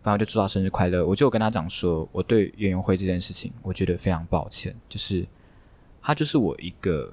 [0.03, 1.07] 然后我就祝他生日快乐。
[1.07, 5.27] 我就跟他讲说，我对园游会这件事情，我觉得非常抱歉，就是
[6.03, 7.11] 他就是我一个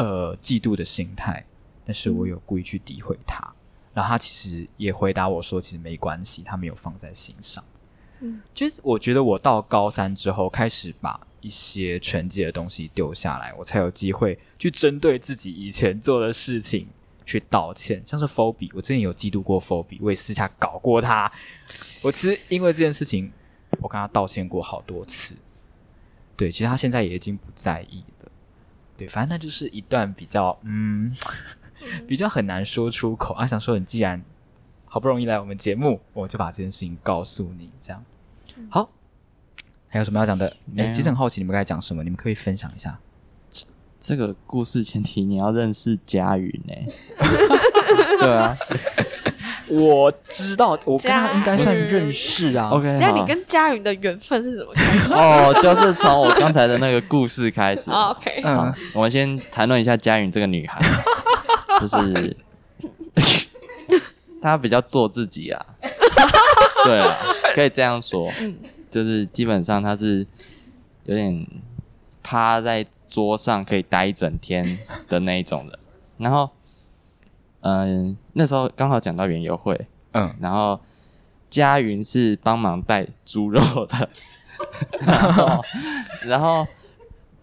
[0.00, 1.44] 呃嫉妒的心态，
[1.84, 3.52] 但是我有故意去诋毁他。
[3.92, 7.62] 然后他其实也回答我说，其实没关系，他没有放在心上。
[8.20, 16.86] 嗯，就是我觉得我到高三之后，开始把一些成绩的东西丢下来，我才有机会去针对自己以前做的事情
[17.26, 18.00] 去道歉。
[18.06, 21.30] 像是 Phoebe，我之前有嫉妒过 Phoebe，我也私下搞过他。
[22.04, 23.32] 我其实因为这件事情，
[23.80, 25.34] 我跟他道歉过好多次。
[26.36, 28.19] 对，其实他现在也已经不在意了。
[29.00, 31.10] 对，反正那就是一段比较嗯，
[32.06, 33.46] 比较很难说出口啊。
[33.46, 34.22] 想说你既然
[34.84, 38.04] 好不容易来我们节目，我就把这件事情告诉你，这样
[38.68, 38.90] 好。
[39.88, 40.46] 还有什么要讲的？
[40.46, 43.00] 哎、没有其实很好奇你们该讲什么，你们可以分享一下。
[43.98, 46.74] 这个故事前提你要认识佳云呢、
[48.20, 48.56] 对啊
[49.70, 52.68] 我知道，我跟他应该算佳云认识啊。
[52.70, 57.90] ，OK，那你跟佳云的缘分是怎么开始哦，就是从我刚才的那个故事开始。
[57.92, 60.80] 哦？OK，嗯好，我们先谈论一下佳云这个女孩，
[61.80, 62.36] 就是
[64.42, 65.66] 她比较做自己啊。
[66.84, 67.16] 对啊，
[67.54, 68.30] 可以这样说。
[68.40, 68.56] 嗯
[68.90, 70.26] 就是基本上她是
[71.04, 71.46] 有点
[72.24, 74.78] 趴在桌上可以待一整天
[75.08, 75.78] 的那一种人。
[76.18, 76.50] 然后，
[77.62, 80.80] 嗯、那时候刚好讲到园游会，嗯，然后
[81.48, 84.08] 佳云是帮忙带猪肉的，
[85.00, 85.64] 然 后
[86.22, 86.66] 然后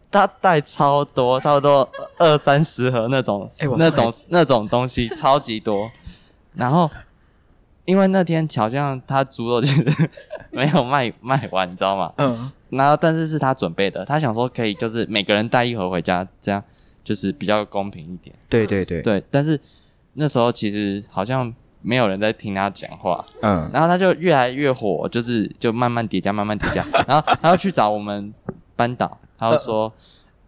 [0.10, 5.92] 他带超多，差不多二三十盒那种，哎我那种那种东西超级多。
[6.54, 6.90] 然后
[7.86, 10.10] 因为那天好像他猪肉其实
[10.50, 12.12] 没有卖卖完，你知道吗？
[12.18, 16.64] 嗯，然后但是是他准备的，他想说可以就是每个人带一盒回家，这样
[17.04, 18.36] 就是比较公平一点。
[18.50, 19.60] 对对对，对，但是
[20.18, 28.34] 那时候其实好像没有人在听他讲话，嗯，然后他就越来越火，就是就慢慢叠加，慢慢叠加， 然后他要去找我们
[28.76, 29.94] 班导，他就说。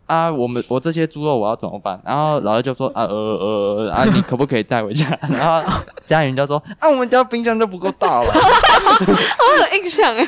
[0.09, 2.01] 啊，我们我这些猪肉我要怎么办？
[2.03, 5.05] 然后老师就说啊呃呃呃啊， 你可不可以带回家？
[5.29, 5.71] 然后
[6.03, 8.27] 家人就说啊，我们家冰箱就不够大了。
[8.27, 10.27] 我有印象哎，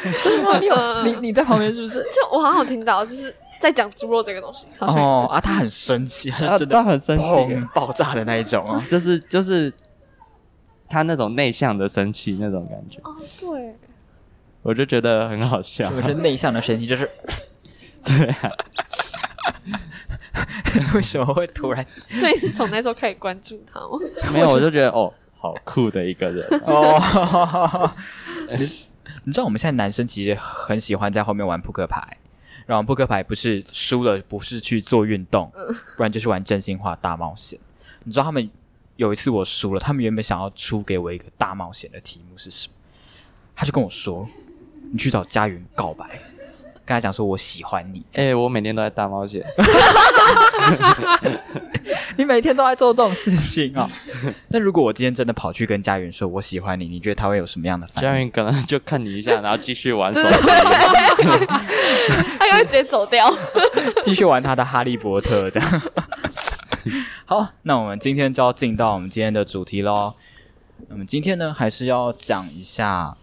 [1.04, 1.98] 你你你在旁边是不是？
[2.04, 8.84] 就我好像听到，就是在讲猪肉这个东西，好像有哦啊，他很生气，他真的他很生气，砰爆炸的那一种啊。
[8.90, 9.72] 就是就是
[10.90, 13.76] 他那种内向的生气那种感觉，哦，对，
[14.64, 15.92] 我就觉得很好笑。
[15.96, 17.10] 我是内向的生气，就是
[18.04, 18.52] 对啊，
[20.96, 24.00] 为什么会突然所以是从那时候开始关注他吗？
[24.34, 26.46] 没有，我就觉得哦，好酷的一个人。
[26.66, 27.94] 哦？
[29.24, 32.18] 你知道我们现在男生其实很喜欢在后面玩扑克牌，
[32.72, 35.52] 然后扑克牌不是输了不是去做运动，
[35.98, 37.60] 不然就是玩真心话大冒险。
[38.06, 38.50] 你知道他们
[38.96, 42.74] 有一次我输了，他们原本想要出给我一个大冒险的题目是什么？
[43.54, 44.26] 他就跟我说
[44.90, 46.22] ：“你去找佳云告白，
[46.86, 48.04] 跟他讲说我喜欢你。
[48.16, 49.46] 哎、我每天都在大冒险。
[52.18, 53.90] 你每天都在做这种事情啊、
[54.50, 58.10] 那如果我今天真的跑去跟佳云说我喜欢你，你觉得他会有什么样的反应？
[58.10, 60.28] 佳云可能就看你一下，然后继续玩手机。
[62.38, 63.34] 他就会直接走掉。
[64.04, 65.82] 继续玩他的哈利波特这样。
[67.26, 70.14] 好，那我们今天就要进到我们今天的主题喽。
[70.90, 73.16] 那么今天呢，还是要讲一下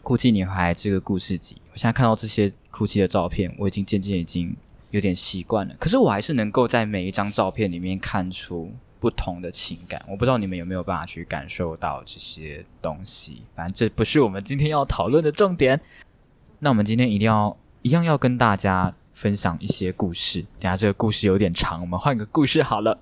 [0.02, 1.58] 《哭泣女孩》这个故事集。
[1.74, 4.54] 我现在看到这些哭泣的照片，我已经渐渐已经
[4.92, 5.74] 有点习惯了。
[5.80, 10.00] 可是我还是能够在每一张照片里面看出不同的情感。
[10.08, 13.42] 我不知道你们有没有办法去感受到这些东西。
[13.56, 15.80] 反正这不是我们今天要讨论的重点。
[16.60, 20.42] 那我们今天一定要一样要跟大家分享一些故事。
[20.60, 22.96] 等下这个故事有点长，我们换个故事好了。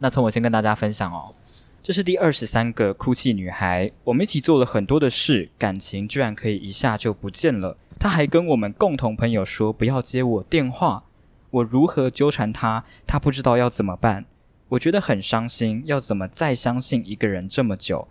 [0.00, 1.32] 那从我先跟大家分享哦。
[1.80, 7.76] 这是第二十三个哭泣女孩，我们一起做了很多的事，感情居然可以一下就不见了。
[7.98, 11.04] 他还跟我们共同朋友说不要接我电话，
[11.50, 14.26] 我如何纠缠她，她不知道要怎么办。
[14.70, 18.08] 我觉得很伤心，要怎么再相信一个人这么久？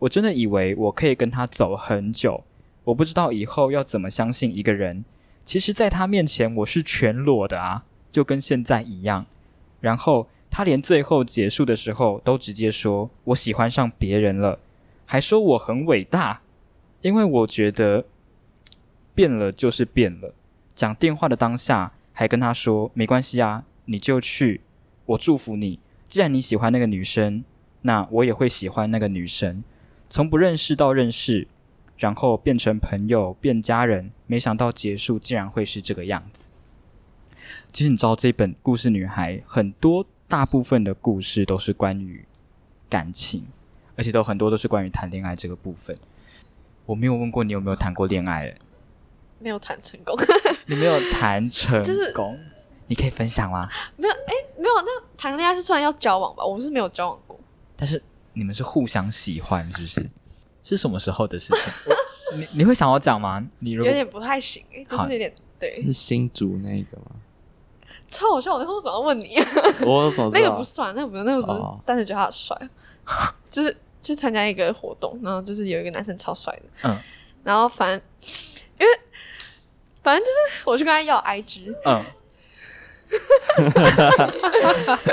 [0.00, 2.44] 我真的以为我可以跟他走很久，
[2.84, 5.04] 我不知道以后要怎么相信一个人。
[5.44, 9.26] 其实，在他面前，我是全裸的啊，就跟现在一样。
[9.80, 14.58] 然后，他连最后结束的时候都直接说我喜欢上别人了，
[15.04, 16.40] 还说我很伟大，
[17.02, 18.04] 因为我觉得
[19.18, 20.32] 变了就是变了。
[20.76, 24.60] 讲电话的当下，还跟他说没关系啊，你就去，
[25.06, 25.80] 我祝福你。
[26.08, 27.42] 既然你喜欢那个女生，
[27.82, 29.64] 那我也会喜欢那个女生。
[30.08, 31.48] 从不认识到认识。
[31.96, 36.52] 然后变成朋友，变家人，没想到结束竟然会是这个样子。
[37.72, 42.24] 其实你知道，这本故事女孩很多大部分的故事都是关于
[42.88, 43.48] 感情，
[43.96, 45.98] 而且都很多都是关于谈恋爱这个部分。
[46.86, 48.54] 我没有问过你有没有谈过恋爱，
[49.38, 50.16] 没有谈成功。
[50.66, 51.82] 你没有谈成
[52.14, 52.38] 功，
[52.86, 53.68] 你可以分享吗？
[53.96, 54.74] 没有，哎，没有。
[54.82, 56.44] 那谈恋爱是算要交往吧？
[56.44, 57.38] 我们是没有交往过。
[57.76, 60.10] 但是你们是互相喜欢，是不是？
[60.64, 61.72] 是什么时候的事情？
[62.36, 63.42] 你你会想要讲吗？
[63.60, 65.82] 你有点不太行，就是有点对。
[65.82, 67.12] 是新竹那个吗？
[68.10, 68.54] 超好笑！
[68.54, 69.36] 我那时候怎么问你？
[69.84, 72.56] 我怎么那个不算，那个不用，那个只是单纯觉得他帅，
[73.50, 76.96] 就是去参加一个活动，然后就是有一个男生超帅的，嗯，
[77.44, 78.00] 然后反正
[80.08, 82.02] 反正就是我去跟他要 IG，嗯，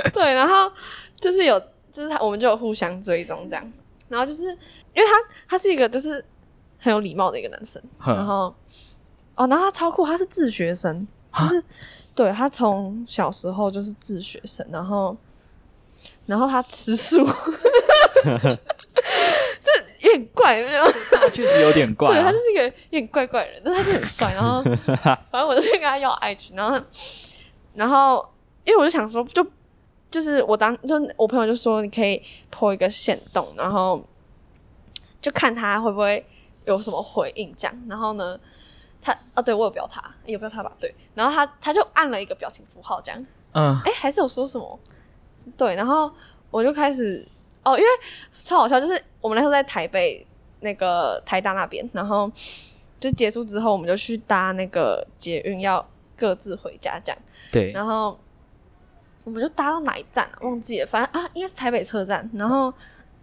[0.13, 0.71] 对，然后
[1.19, 1.60] 就是有
[1.91, 3.73] 就是他我们就有互相追踪这样。
[4.08, 5.12] 然后就是，因为他
[5.49, 6.23] 他是一个就是
[6.79, 8.55] 很有礼貌的一个男生，然后
[9.36, 11.05] 哦，然后他超酷，他是自学生，
[11.38, 11.62] 就是
[12.15, 15.17] 对他从小时候就是自学生，然后
[16.25, 17.27] 然后他吃素，
[21.34, 24.62] 确实有点怪，对他就是一个有点怪怪人，但他就很帅， 然后
[25.31, 26.79] 反正我就去跟他要爱情，然后
[27.73, 28.27] 然后
[28.63, 29.45] 因为我就想说就。
[30.12, 34.01] 就是我当就我朋友就说你可以破一个线洞，然后
[35.19, 36.25] 就看他会不会
[36.63, 37.84] 有什么回应这样。
[37.89, 38.39] 然后呢，
[39.01, 40.71] 他啊，对我有标他，有标他吧？
[40.79, 40.93] 对。
[41.15, 43.25] 然后他他就按了一个表情符号这样。
[43.51, 43.77] 嗯。
[43.84, 44.79] 哎，还是有说什么？
[45.58, 45.75] 对。
[45.75, 46.10] 然后
[46.49, 47.27] 我就开始
[47.63, 47.89] 哦，因为
[48.38, 50.25] 超好笑，就是我们那时候在台北
[50.59, 52.31] 那个台大那边，然后
[52.99, 57.17] 就结束之后，我们就去搭那个捷运，要各自回家这样。
[57.51, 57.71] 对。
[57.71, 58.17] 然后。
[59.23, 60.37] 我们就搭到哪一站啊？
[60.41, 62.29] 忘记了，反正啊，应该是台北车站。
[62.35, 62.71] 然后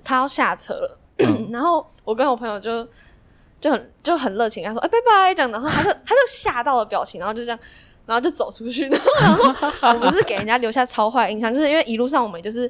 [0.02, 0.98] 他要下车了，
[1.52, 2.84] 然后我跟我朋友就
[3.60, 7.58] 就很就很热情，他说：“哎，拜拜。”这样，然后他就他就吓到了表情，然后就这样，
[8.04, 8.88] 然后就走出去。
[9.20, 12.68] 然后我想说，我们是给人家留下超坏印象，就是因为一路上我们就是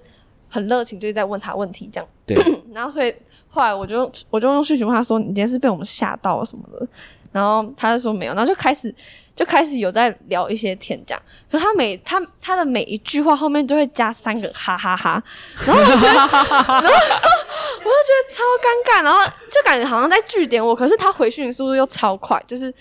[0.53, 2.07] 很热情，就是在问他问题这样。
[2.27, 2.37] 对。
[2.73, 3.13] 然后所以
[3.49, 6.87] 后来我就我就用讯息问他说：“你今天是被我们吓到了什么的？”
[7.33, 8.95] 然后他就说没有，然后就开始。
[9.35, 15.23] 就开始有在聊一些天这样，可他每他他的每一句话后面都会加三个哈哈哈，
[15.67, 22.73] 然后我觉得， 然后我就觉得超尴尬，然后就感觉好像在据点我，可是他回讯速度又超快，就是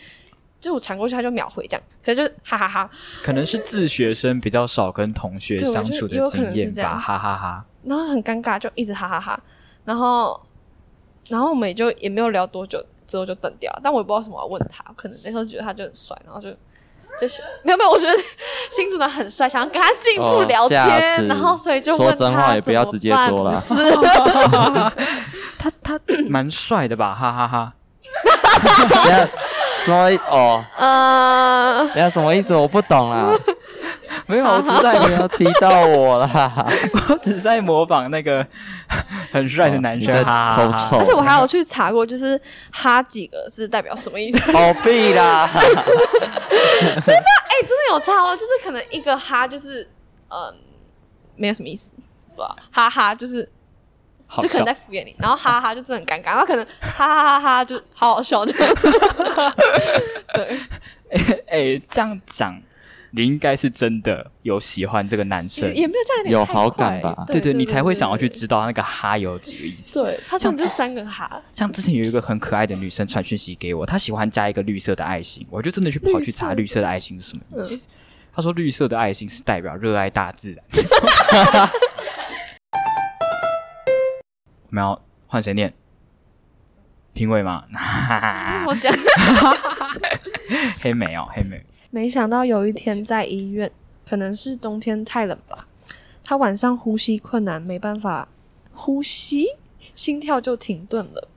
[0.62, 2.90] 就我传过去他就秒回这样，可是就哈哈哈。
[3.22, 7.66] 可能是自学生比较少跟同学相处的经验吧，哈哈哈。
[7.84, 9.38] 然后很尴尬，就一直哈哈哈，
[9.84, 10.40] 然后
[11.28, 12.82] 然后我们也就也没有聊多久。
[13.08, 16.50] 之后就等掉，但我也不知道什么要问他，可能那时候觉得他就很帅，然后就
[17.20, 18.14] 就是没有没有，我觉得
[18.72, 23.74] 新主男很帅，想要跟他进一步聊天，然后所以就说真话也不要直接说了，是
[25.60, 26.00] 他他
[26.30, 27.74] 蛮帅的吧，哈哈哈。
[29.86, 30.64] 什么哦？
[30.78, 32.56] 呃，等下什么意思？
[32.56, 33.32] 我不懂啊。
[34.28, 36.68] 没有，我只在没有提到我啦，
[37.10, 38.46] 我只在模仿那个
[39.32, 40.98] 很帅的男生，好丑。
[40.98, 42.40] 而且我还有去查过，就是
[42.72, 44.52] 哈几个是代表什么意思？
[44.52, 45.50] 好 屁啦！
[45.52, 45.64] 真
[47.06, 48.36] 的，哎，真的有差哦。
[48.36, 49.90] 就是可能一个哈就是
[50.30, 50.54] 嗯，
[51.36, 51.94] 没有什么意思？
[52.72, 53.50] 哈哈就是
[54.40, 58.54] 就可能在敷衍你，然后哈哈就真的很尴尬，然后可能哈哈哈哈就好好笑，就
[60.34, 60.58] 对。
[61.12, 62.62] 哎哎，这样讲。
[63.14, 67.26] 你应该是真的有喜欢这个男生，也没有这样有好感吧？
[67.28, 70.02] 对对，你才会想要去知道那个哈有几个意思。
[70.02, 71.30] 对，他讲就三个哈。
[71.54, 77.90] 像之前有一个很可爱的女生传讯息给我，她喜欢加一个绿色的爱心，我就真的去跑去查绿色的爱心是什么意思。
[78.34, 80.64] 她说绿色的爱心是代表热爱大自然。
[84.72, 85.74] 我们要换谁念？
[87.12, 87.66] 评委吗？
[88.54, 88.94] 为什么讲？
[90.80, 91.62] 黑莓哦，黑莓。
[91.90, 93.70] 没想到有一天在医院，
[94.08, 95.68] 可能是冬天太冷吧，
[96.24, 98.30] 他晚上呼吸困难，没办法
[98.72, 99.46] 呼吸，
[99.94, 101.28] 心跳就停顿了。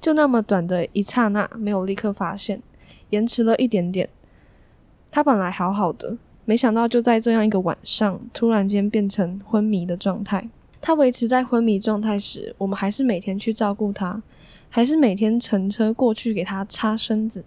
[0.00, 2.60] 就那么短的一刹那，没有立刻发现，
[3.10, 4.08] 延迟了一点点。
[5.12, 10.48] 他本来好好的，没想到就在这样一个晚上，突然间变成昏迷的状态。
[10.80, 14.22] 他维持在昏迷状态时，我们还是每天去照顾他。
[14.70, 17.42] 还是每天乘车过去给他擦身子。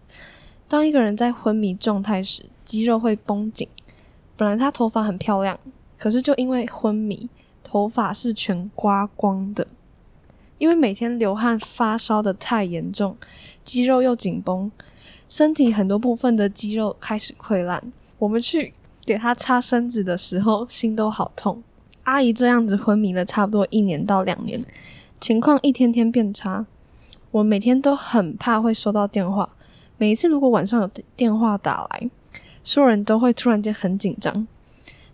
[0.67, 3.67] 当一个人在昏迷状态时，肌肉会绷紧。
[4.35, 5.59] 本来他头发很漂亮，
[5.99, 7.29] 可是就因为昏迷，
[7.63, 9.67] 头发是全刮光的。
[10.57, 13.15] 因为每天流汗发烧的太严重，
[13.63, 14.71] 肌肉又紧绷，
[15.29, 17.93] 身体很多部分的肌肉开始溃烂。
[18.17, 18.73] 我们去
[19.05, 21.61] 给他擦身子的时候，心都好痛。
[22.03, 24.65] 阿姨这样子昏迷了差不多一年到两年，
[25.19, 26.65] 情况一天天变差。
[27.31, 29.53] 我每天都很怕会收到电话，
[29.97, 32.09] 每一次如果晚上有电话打来，
[32.63, 34.45] 所有人都会突然间很紧张。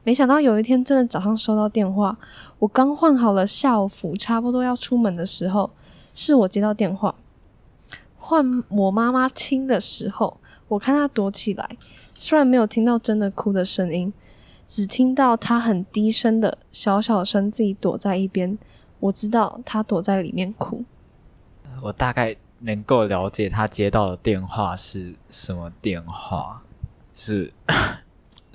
[0.04, 2.18] 没想到有一天真的早上收到电话，
[2.60, 5.70] 我刚换好了校服，差不多要出门的时候，
[6.16, 7.14] 是我接到电话。
[8.16, 11.70] 换我妈妈听的时候，我看她躲起来，
[12.14, 14.12] 虽然没有听到真的哭的声音，
[14.68, 18.55] 只听到他很低声的小小声自己躲在一边。
[18.99, 20.84] 我知道他躲在里面哭。
[21.82, 26.61] 我大概能够了解他接到的电话是什么电话，
[27.11, 27.51] 是。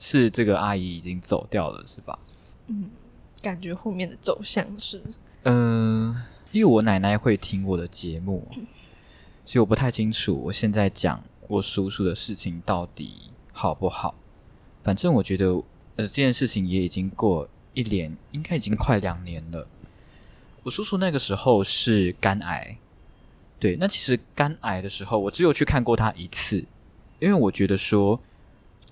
[0.05, 2.19] 是这个阿姨已经走掉了，是吧？
[2.67, 2.91] 嗯，
[3.41, 5.01] 感觉后面的走向是……
[5.45, 6.13] 嗯，
[6.51, 8.49] 因为我奶奶会听我的节目，
[9.47, 14.17] 所以我不太清楚我现在讲我叔叔的事情到底好不好。
[14.83, 15.63] 反正我觉得，
[15.97, 19.67] 呃，这件事情也已经过一年，应该已经快两年了。
[20.63, 22.79] 我叔叔那个时候是肝癌，
[23.59, 26.65] 对，那其实肝癌的时候，我只有去看过他一次，
[27.19, 28.21] 因为我觉得说。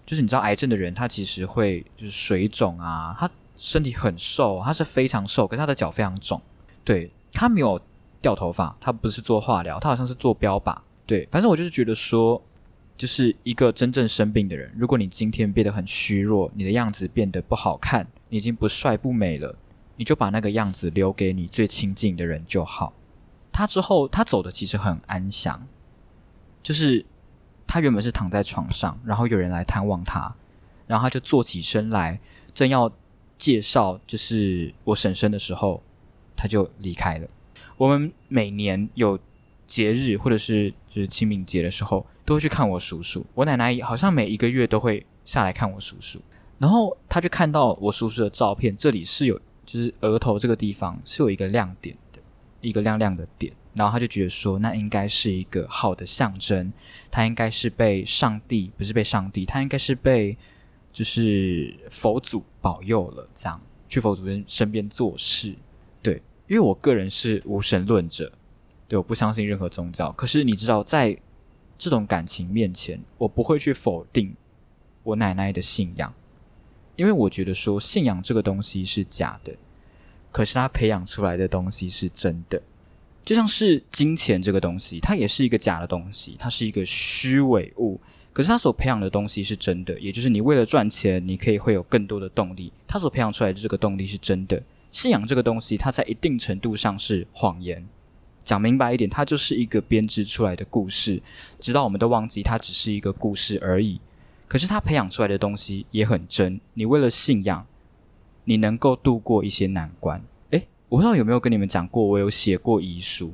[0.07, 6.40] 就是你知道，癌症的人他其实会就是水肿啊，他身体很瘦，他是非常瘦，可是他的脚非常肿。
[6.82, 7.80] 对他没有
[8.20, 10.76] 掉头发，他不是做化疗，他好像是做标靶。
[11.07, 12.42] 对，反正我就是觉得说，
[13.01, 19.57] 就是一个真正生病的人，如果你今天变得很虚弱，你的样子变得不好看，你已经不帅不美了，
[19.96, 22.92] 你就把那个样子留给你最亲近的人就好。
[23.51, 25.66] 他之后他走的其实很安详，
[26.62, 27.07] 就是。
[27.72, 30.34] 他原本是躺在床上，然后有人来探望他，
[30.88, 32.18] 然后他就坐起身来，
[32.53, 32.90] 正要
[33.38, 35.80] 介绍就是我婶婶的时候，
[36.34, 37.28] 他就离开了。
[37.76, 39.16] 我们每年有
[39.70, 43.24] 节日或者是就是清明节的时候，都会去看我叔叔。
[43.34, 46.20] 我奶奶好像每一个月都会下来看我叔叔，
[46.58, 52.20] 然后她就看到我叔叔的照片，这里是有就是额头这个地方是有一个亮点的，
[52.60, 53.52] 一个亮亮的点。
[53.72, 56.72] 然后他就觉得说，那应该是一个好的象征，
[57.08, 60.36] 他应该是被上帝，不是被上帝，他应该是被
[60.92, 65.54] 就是佛祖保佑了，这样去佛祖身身边做事。
[66.02, 68.32] 对，因为我个人是无神论者，
[68.91, 70.11] 对，我不相信任何宗教。
[70.11, 71.16] 可是你知道，在
[71.78, 74.34] 这种感情面前，我不会去否定
[75.05, 76.12] 我奶奶的信仰，
[76.97, 79.55] 因为我觉得说信仰这个东西是假的，
[80.32, 82.61] 可是他培养出来的东西是真的。
[83.24, 88.01] 就像是金钱这个东西，它也是一个假的东西，它是一个虚伪物。
[88.32, 92.72] 可是它所培养的东西是真的，也就是你为了赚钱，你可以会有更多的动力。
[92.88, 94.61] 它所培养出来的这个动力是真的。
[94.91, 97.86] 信仰这个东西，它在一定程度上是谎言。
[98.51, 101.22] 讲明白一点，它就是一个编织出来的故事，
[101.61, 104.01] 直到我们都忘记它只是一个故事而已。
[104.48, 106.61] 可是它培养出来的东西也很真。
[106.74, 107.64] 你为了信仰，
[108.42, 110.20] 你能够度过一些难关。
[110.88, 113.32] 我不知道有没有跟你们讲过，我有写过遗书。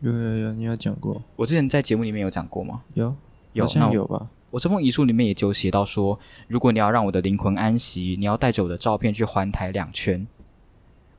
[0.00, 1.22] 有有有，你有讲过。
[1.36, 2.84] 我之前在节目里面有讲过吗？
[2.94, 3.14] 有，
[3.52, 4.30] 有那有吧。
[4.50, 6.18] 我这封遗书里面也就写到说，
[6.48, 10.26] 如果你要让我的灵魂安息，你要带着我的照片去环台两圈。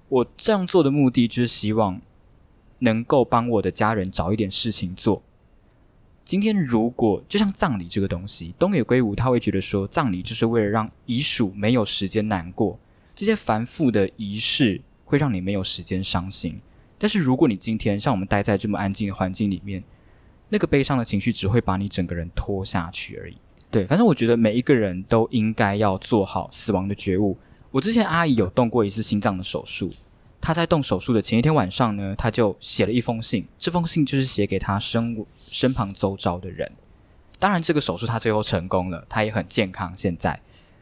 [0.09, 2.01] 我这样做的目的就是希望
[2.83, 5.23] 能够帮我的家人找一点事情做。
[6.23, 12.79] 今天如果就像葬礼这个东西，东野圭吾他会觉得说，葬礼就是为了让遗属没有时间难过，
[13.15, 14.81] 这些繁复的仪式。
[15.05, 16.59] 会让你没有时间伤心，
[16.97, 19.83] 但是如果你今天像我们待在这么安静的环境里面，
[20.49, 23.37] 那个悲伤的情绪只会把你整个人拖下去而已。
[23.69, 27.37] 对，反正我觉得每一个人都应该要做好死亡的觉悟。
[27.69, 29.87] 我之前阿姨有动过一次心脏的手术，
[30.45, 36.69] 他在动手术的前一天晚上呢，他就写了一封信，这封信就是写给他身身旁周遭的人。
[37.39, 40.37] 当然，这个手术他最后成功了，他也很健康现在。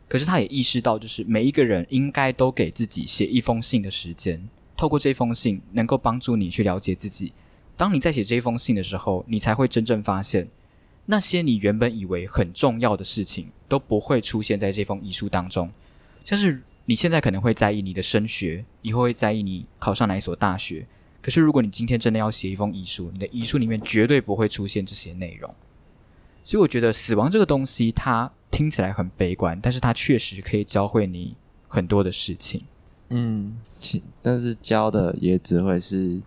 [0.08, 7.32] 可是他也意识到，就是每一个人应该都给自己写一封信的时间，透过这封信能够帮助你去了解自己。
[7.78, 10.48] 当你在写这封信的时候，你才会真正发现，
[11.06, 15.72] 那些你原本以为很重要的事情都不会出现在这封遗书当中。
[16.24, 20.88] 像是你现在可能会在意你的升学，以后会在意你考上哪一所大学。
[21.22, 25.54] 可是如果你今天真的要写一封遗书，你的遗书里面绝对不会出现这些内容。
[26.44, 28.32] 所以我觉得死亡这个东西，它。
[28.52, 31.38] 听起来很悲观，但是它确实可以教会你
[31.70, 32.62] 很多的事情。
[33.08, 36.22] 嗯，其但是教的也只会是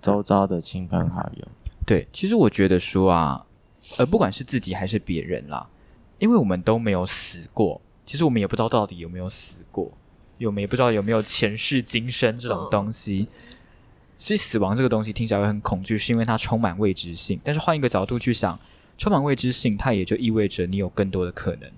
[0.00, 1.48] 周遭的亲朋好友。
[1.84, 3.44] 对，其实我觉得说啊，
[3.98, 5.68] 呃，不管是自己还是别人啦，
[6.20, 9.92] 因为我们都没有死过，其实我们也不知道到底有没有死过，
[10.40, 13.28] 我们也不知道有没有前世今生这种东西。
[14.18, 17.38] 所以死亡这个东西听起来会很恐惧，是因为它充满未知性。
[17.44, 18.58] 但是换一个角度去想，
[18.96, 21.70] 充满未知性，它也就意味着你有更多的可能。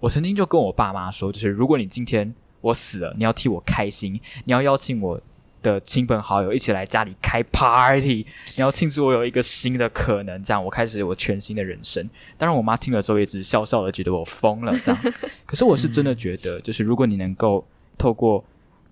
[0.00, 5.18] 我曾经就跟我爸妈说，就是如果你今天我死了，你要替我开心，你要邀请我
[5.62, 12.08] 的亲朋好友一起来家里开 party，你要庆祝我有一个新的可能，这样我开始我全新的人生。
[12.38, 15.00] 当然，我妈听了之后也只是笑笑的，觉得我疯了这样。
[15.46, 17.66] 可是我是真的觉得，就是如果你能够
[17.98, 18.44] 透过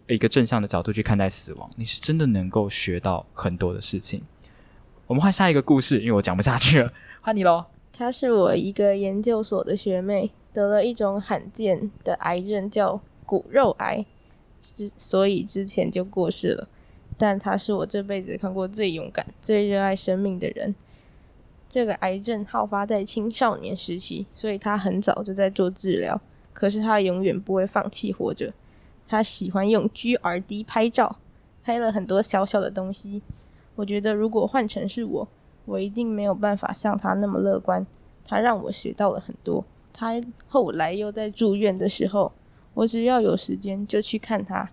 [0.06, 4.22] 一个正向的角度去看待死亡，你是真的能够学到很多的事情。
[5.06, 7.64] 我们换下一个故事，因为我讲不下去了，换你喽。
[7.92, 14.04] 她是我一个研究所的学妹，得了一种罕见的癌症，叫骨肉癌，
[14.60, 16.68] 之所以之前就过世了。
[17.16, 20.74] 但他是我这辈子看过最勇敢、最热爱生命的人。
[21.68, 26.20] 这个癌症好发在青少年时期，所以他很早就在做治疗。
[26.52, 28.52] 可是他永远不会放弃活着。
[29.06, 31.18] 他喜欢用 GRD 拍照，
[31.62, 33.22] 拍了很多小小的东西。
[33.74, 35.28] 我觉得如果换成是我，
[35.66, 37.86] 我一定没有办法像他那么乐观。
[38.24, 39.64] 他让我学到了很多。
[39.92, 42.32] 他后来又在住院的时候，
[42.74, 44.70] 我只要有时间就去看他。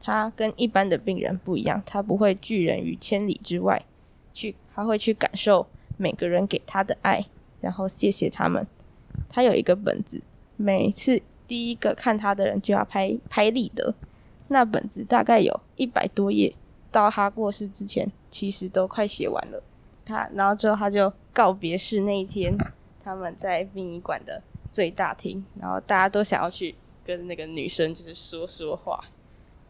[0.00, 3.84] 他跟一般的病人不一样，他不会拒人于千里之外，
[4.32, 5.66] 去他会去感受
[5.96, 7.26] 每个人给他的爱，
[7.60, 8.66] 然后谢谢他们。
[9.28, 10.22] 他有一个本子，
[10.56, 11.22] 每次。
[11.50, 13.92] 第一个看他的人就要拍拍立得，
[14.46, 16.54] 那本子大概有一百多页，
[16.92, 19.60] 到他过世之前，其实都快写完了。
[20.04, 22.56] 他然后之后他就告别式那一天，
[23.02, 26.72] 他们在殡仪馆的最大厅，然后大家都想要去
[27.04, 29.04] 跟那个女生就是说说话，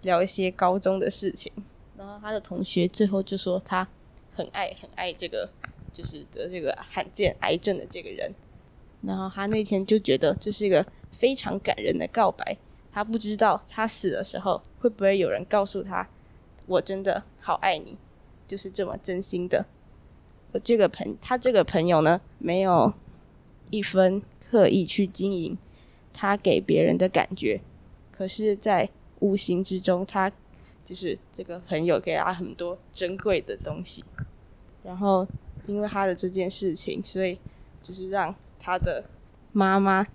[0.02, 1.52] 聊一些高中的事情。
[1.96, 3.86] 然后他的同学最后就说他
[4.32, 5.50] 很爱很爱这个
[5.92, 8.32] 就是得这个罕见癌症的这个人。
[9.02, 10.86] 然后他那天就觉得这是一个。
[11.12, 12.56] 非常感人的告白，
[12.92, 16.08] 他不知道他死的时候会不会有人告诉他
[16.66, 17.98] ：“我真的好爱你，
[18.46, 19.66] 就是这么真心的。”
[20.52, 22.94] 我这个朋他这个朋友呢，没有
[23.70, 25.58] 一分刻意去经营
[26.12, 27.60] 他给别人的感觉，
[28.10, 28.88] 可是，在
[29.20, 30.30] 无形之中，他
[30.84, 34.04] 就是这个朋友给他很多珍贵的东西。
[34.82, 35.26] 然后，
[35.66, 37.38] 因为他的这件事情，所以
[37.82, 39.04] 就是让他的
[39.52, 40.06] 妈妈。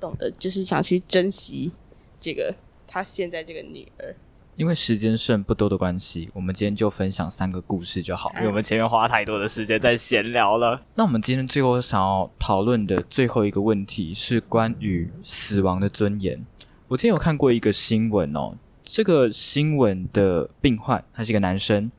[0.00, 1.72] 懂得就是想去珍惜
[2.20, 2.54] 这个
[2.86, 4.14] 他现在这个女儿，
[4.56, 10.80] 因为时间剩不多的关系，我们今天就分享三个故事就好，因为我们前面花太多的时间在闲聊了。
[10.94, 16.44] 那我们今天最后想要讨论的最后一个问题是关于死亡的尊严。
[16.88, 21.90] 我之前有看过一个新闻哦，这个新闻的病患他是一个男生，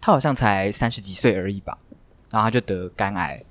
[0.00, 1.78] 他好像才三十几岁而已吧，
[2.30, 3.42] 然后他就得肝癌，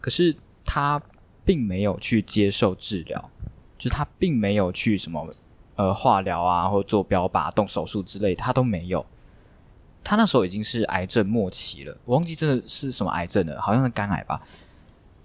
[0.00, 1.00] 可是他。
[1.44, 3.30] 并没有去接受治疗，
[3.78, 5.34] 就是他并没有去什么
[5.78, 9.06] 呃化疗啊，或做标靶、动手术之类，他都没有。
[10.04, 14.42] 他那时候已经是癌症末期了，我忘记真的是什么癌症了，好像是肝癌吧。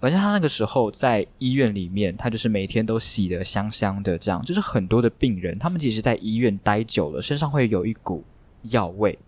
[0.00, 8.24] 反正他那个时候在医院里面，他就是每天都洗得香香的，这样就是很多的病人，他们其实，在医院待久了，身上会有一股
[8.62, 9.18] 药味，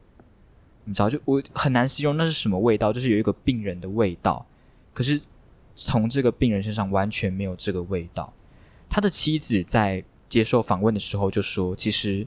[0.85, 4.47] 你知道，就我很难形容那是什么味道，就是有一个病人的味道，
[4.95, 5.20] 可是。
[5.79, 8.33] 从这个病人身上完全没有这个味道。
[8.89, 12.27] 他的妻子在接受访问的时候就说：“其实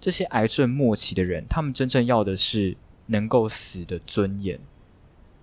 [0.00, 2.76] 这些癌症末期的人，他们真正要的是
[3.06, 4.60] 能够死的尊严。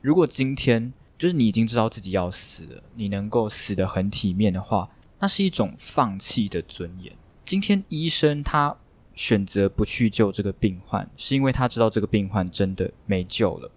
[0.01, 4.89] 如果今天就是你已经知道自己要死了，你能够死得很体面的话，
[5.19, 7.13] 那是一种放弃的尊严。
[7.43, 8.77] 今天医生他
[9.13, 13.71] 选择不去救这个病患，是因为他知道这个病患真的没救了。”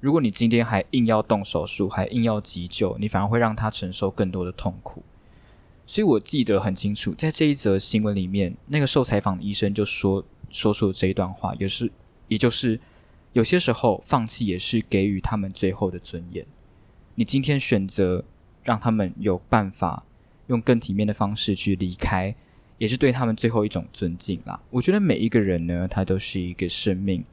[0.00, 5.02] 如果你今天还硬要动手术，还硬要急救，你反而会让他承受更多的痛苦。
[5.86, 11.90] 所以我记得很清楚，在这一则新闻里面，那个受采访的医生就说说出了这一段话，也是，
[12.28, 12.80] 也就是
[13.32, 16.44] 有些时候放弃也是给予他们最后的尊严。
[17.14, 18.24] 你今天选择
[18.62, 20.04] 让他们有办法
[20.46, 22.34] 用更体面的方式去离开，
[22.78, 24.60] 也是对他们最后一种尊敬啦。
[24.70, 27.24] 我觉得每一个人呢，他都是一个生命。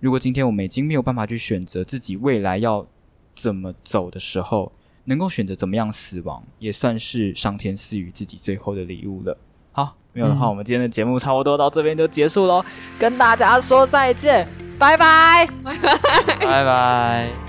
[0.00, 2.86] 如果今天我们已经没有办法去选择自己未来要
[3.34, 4.72] 怎么走的时候，
[5.08, 9.36] 能够选择怎么样死亡，也算是上天赐予自己最后的礼物了。
[9.72, 12.62] 好，没有的话，我们今天的节目差不多到这边就结束喽，
[12.98, 14.46] 跟大家说再见，
[14.78, 17.47] 拜拜，拜拜。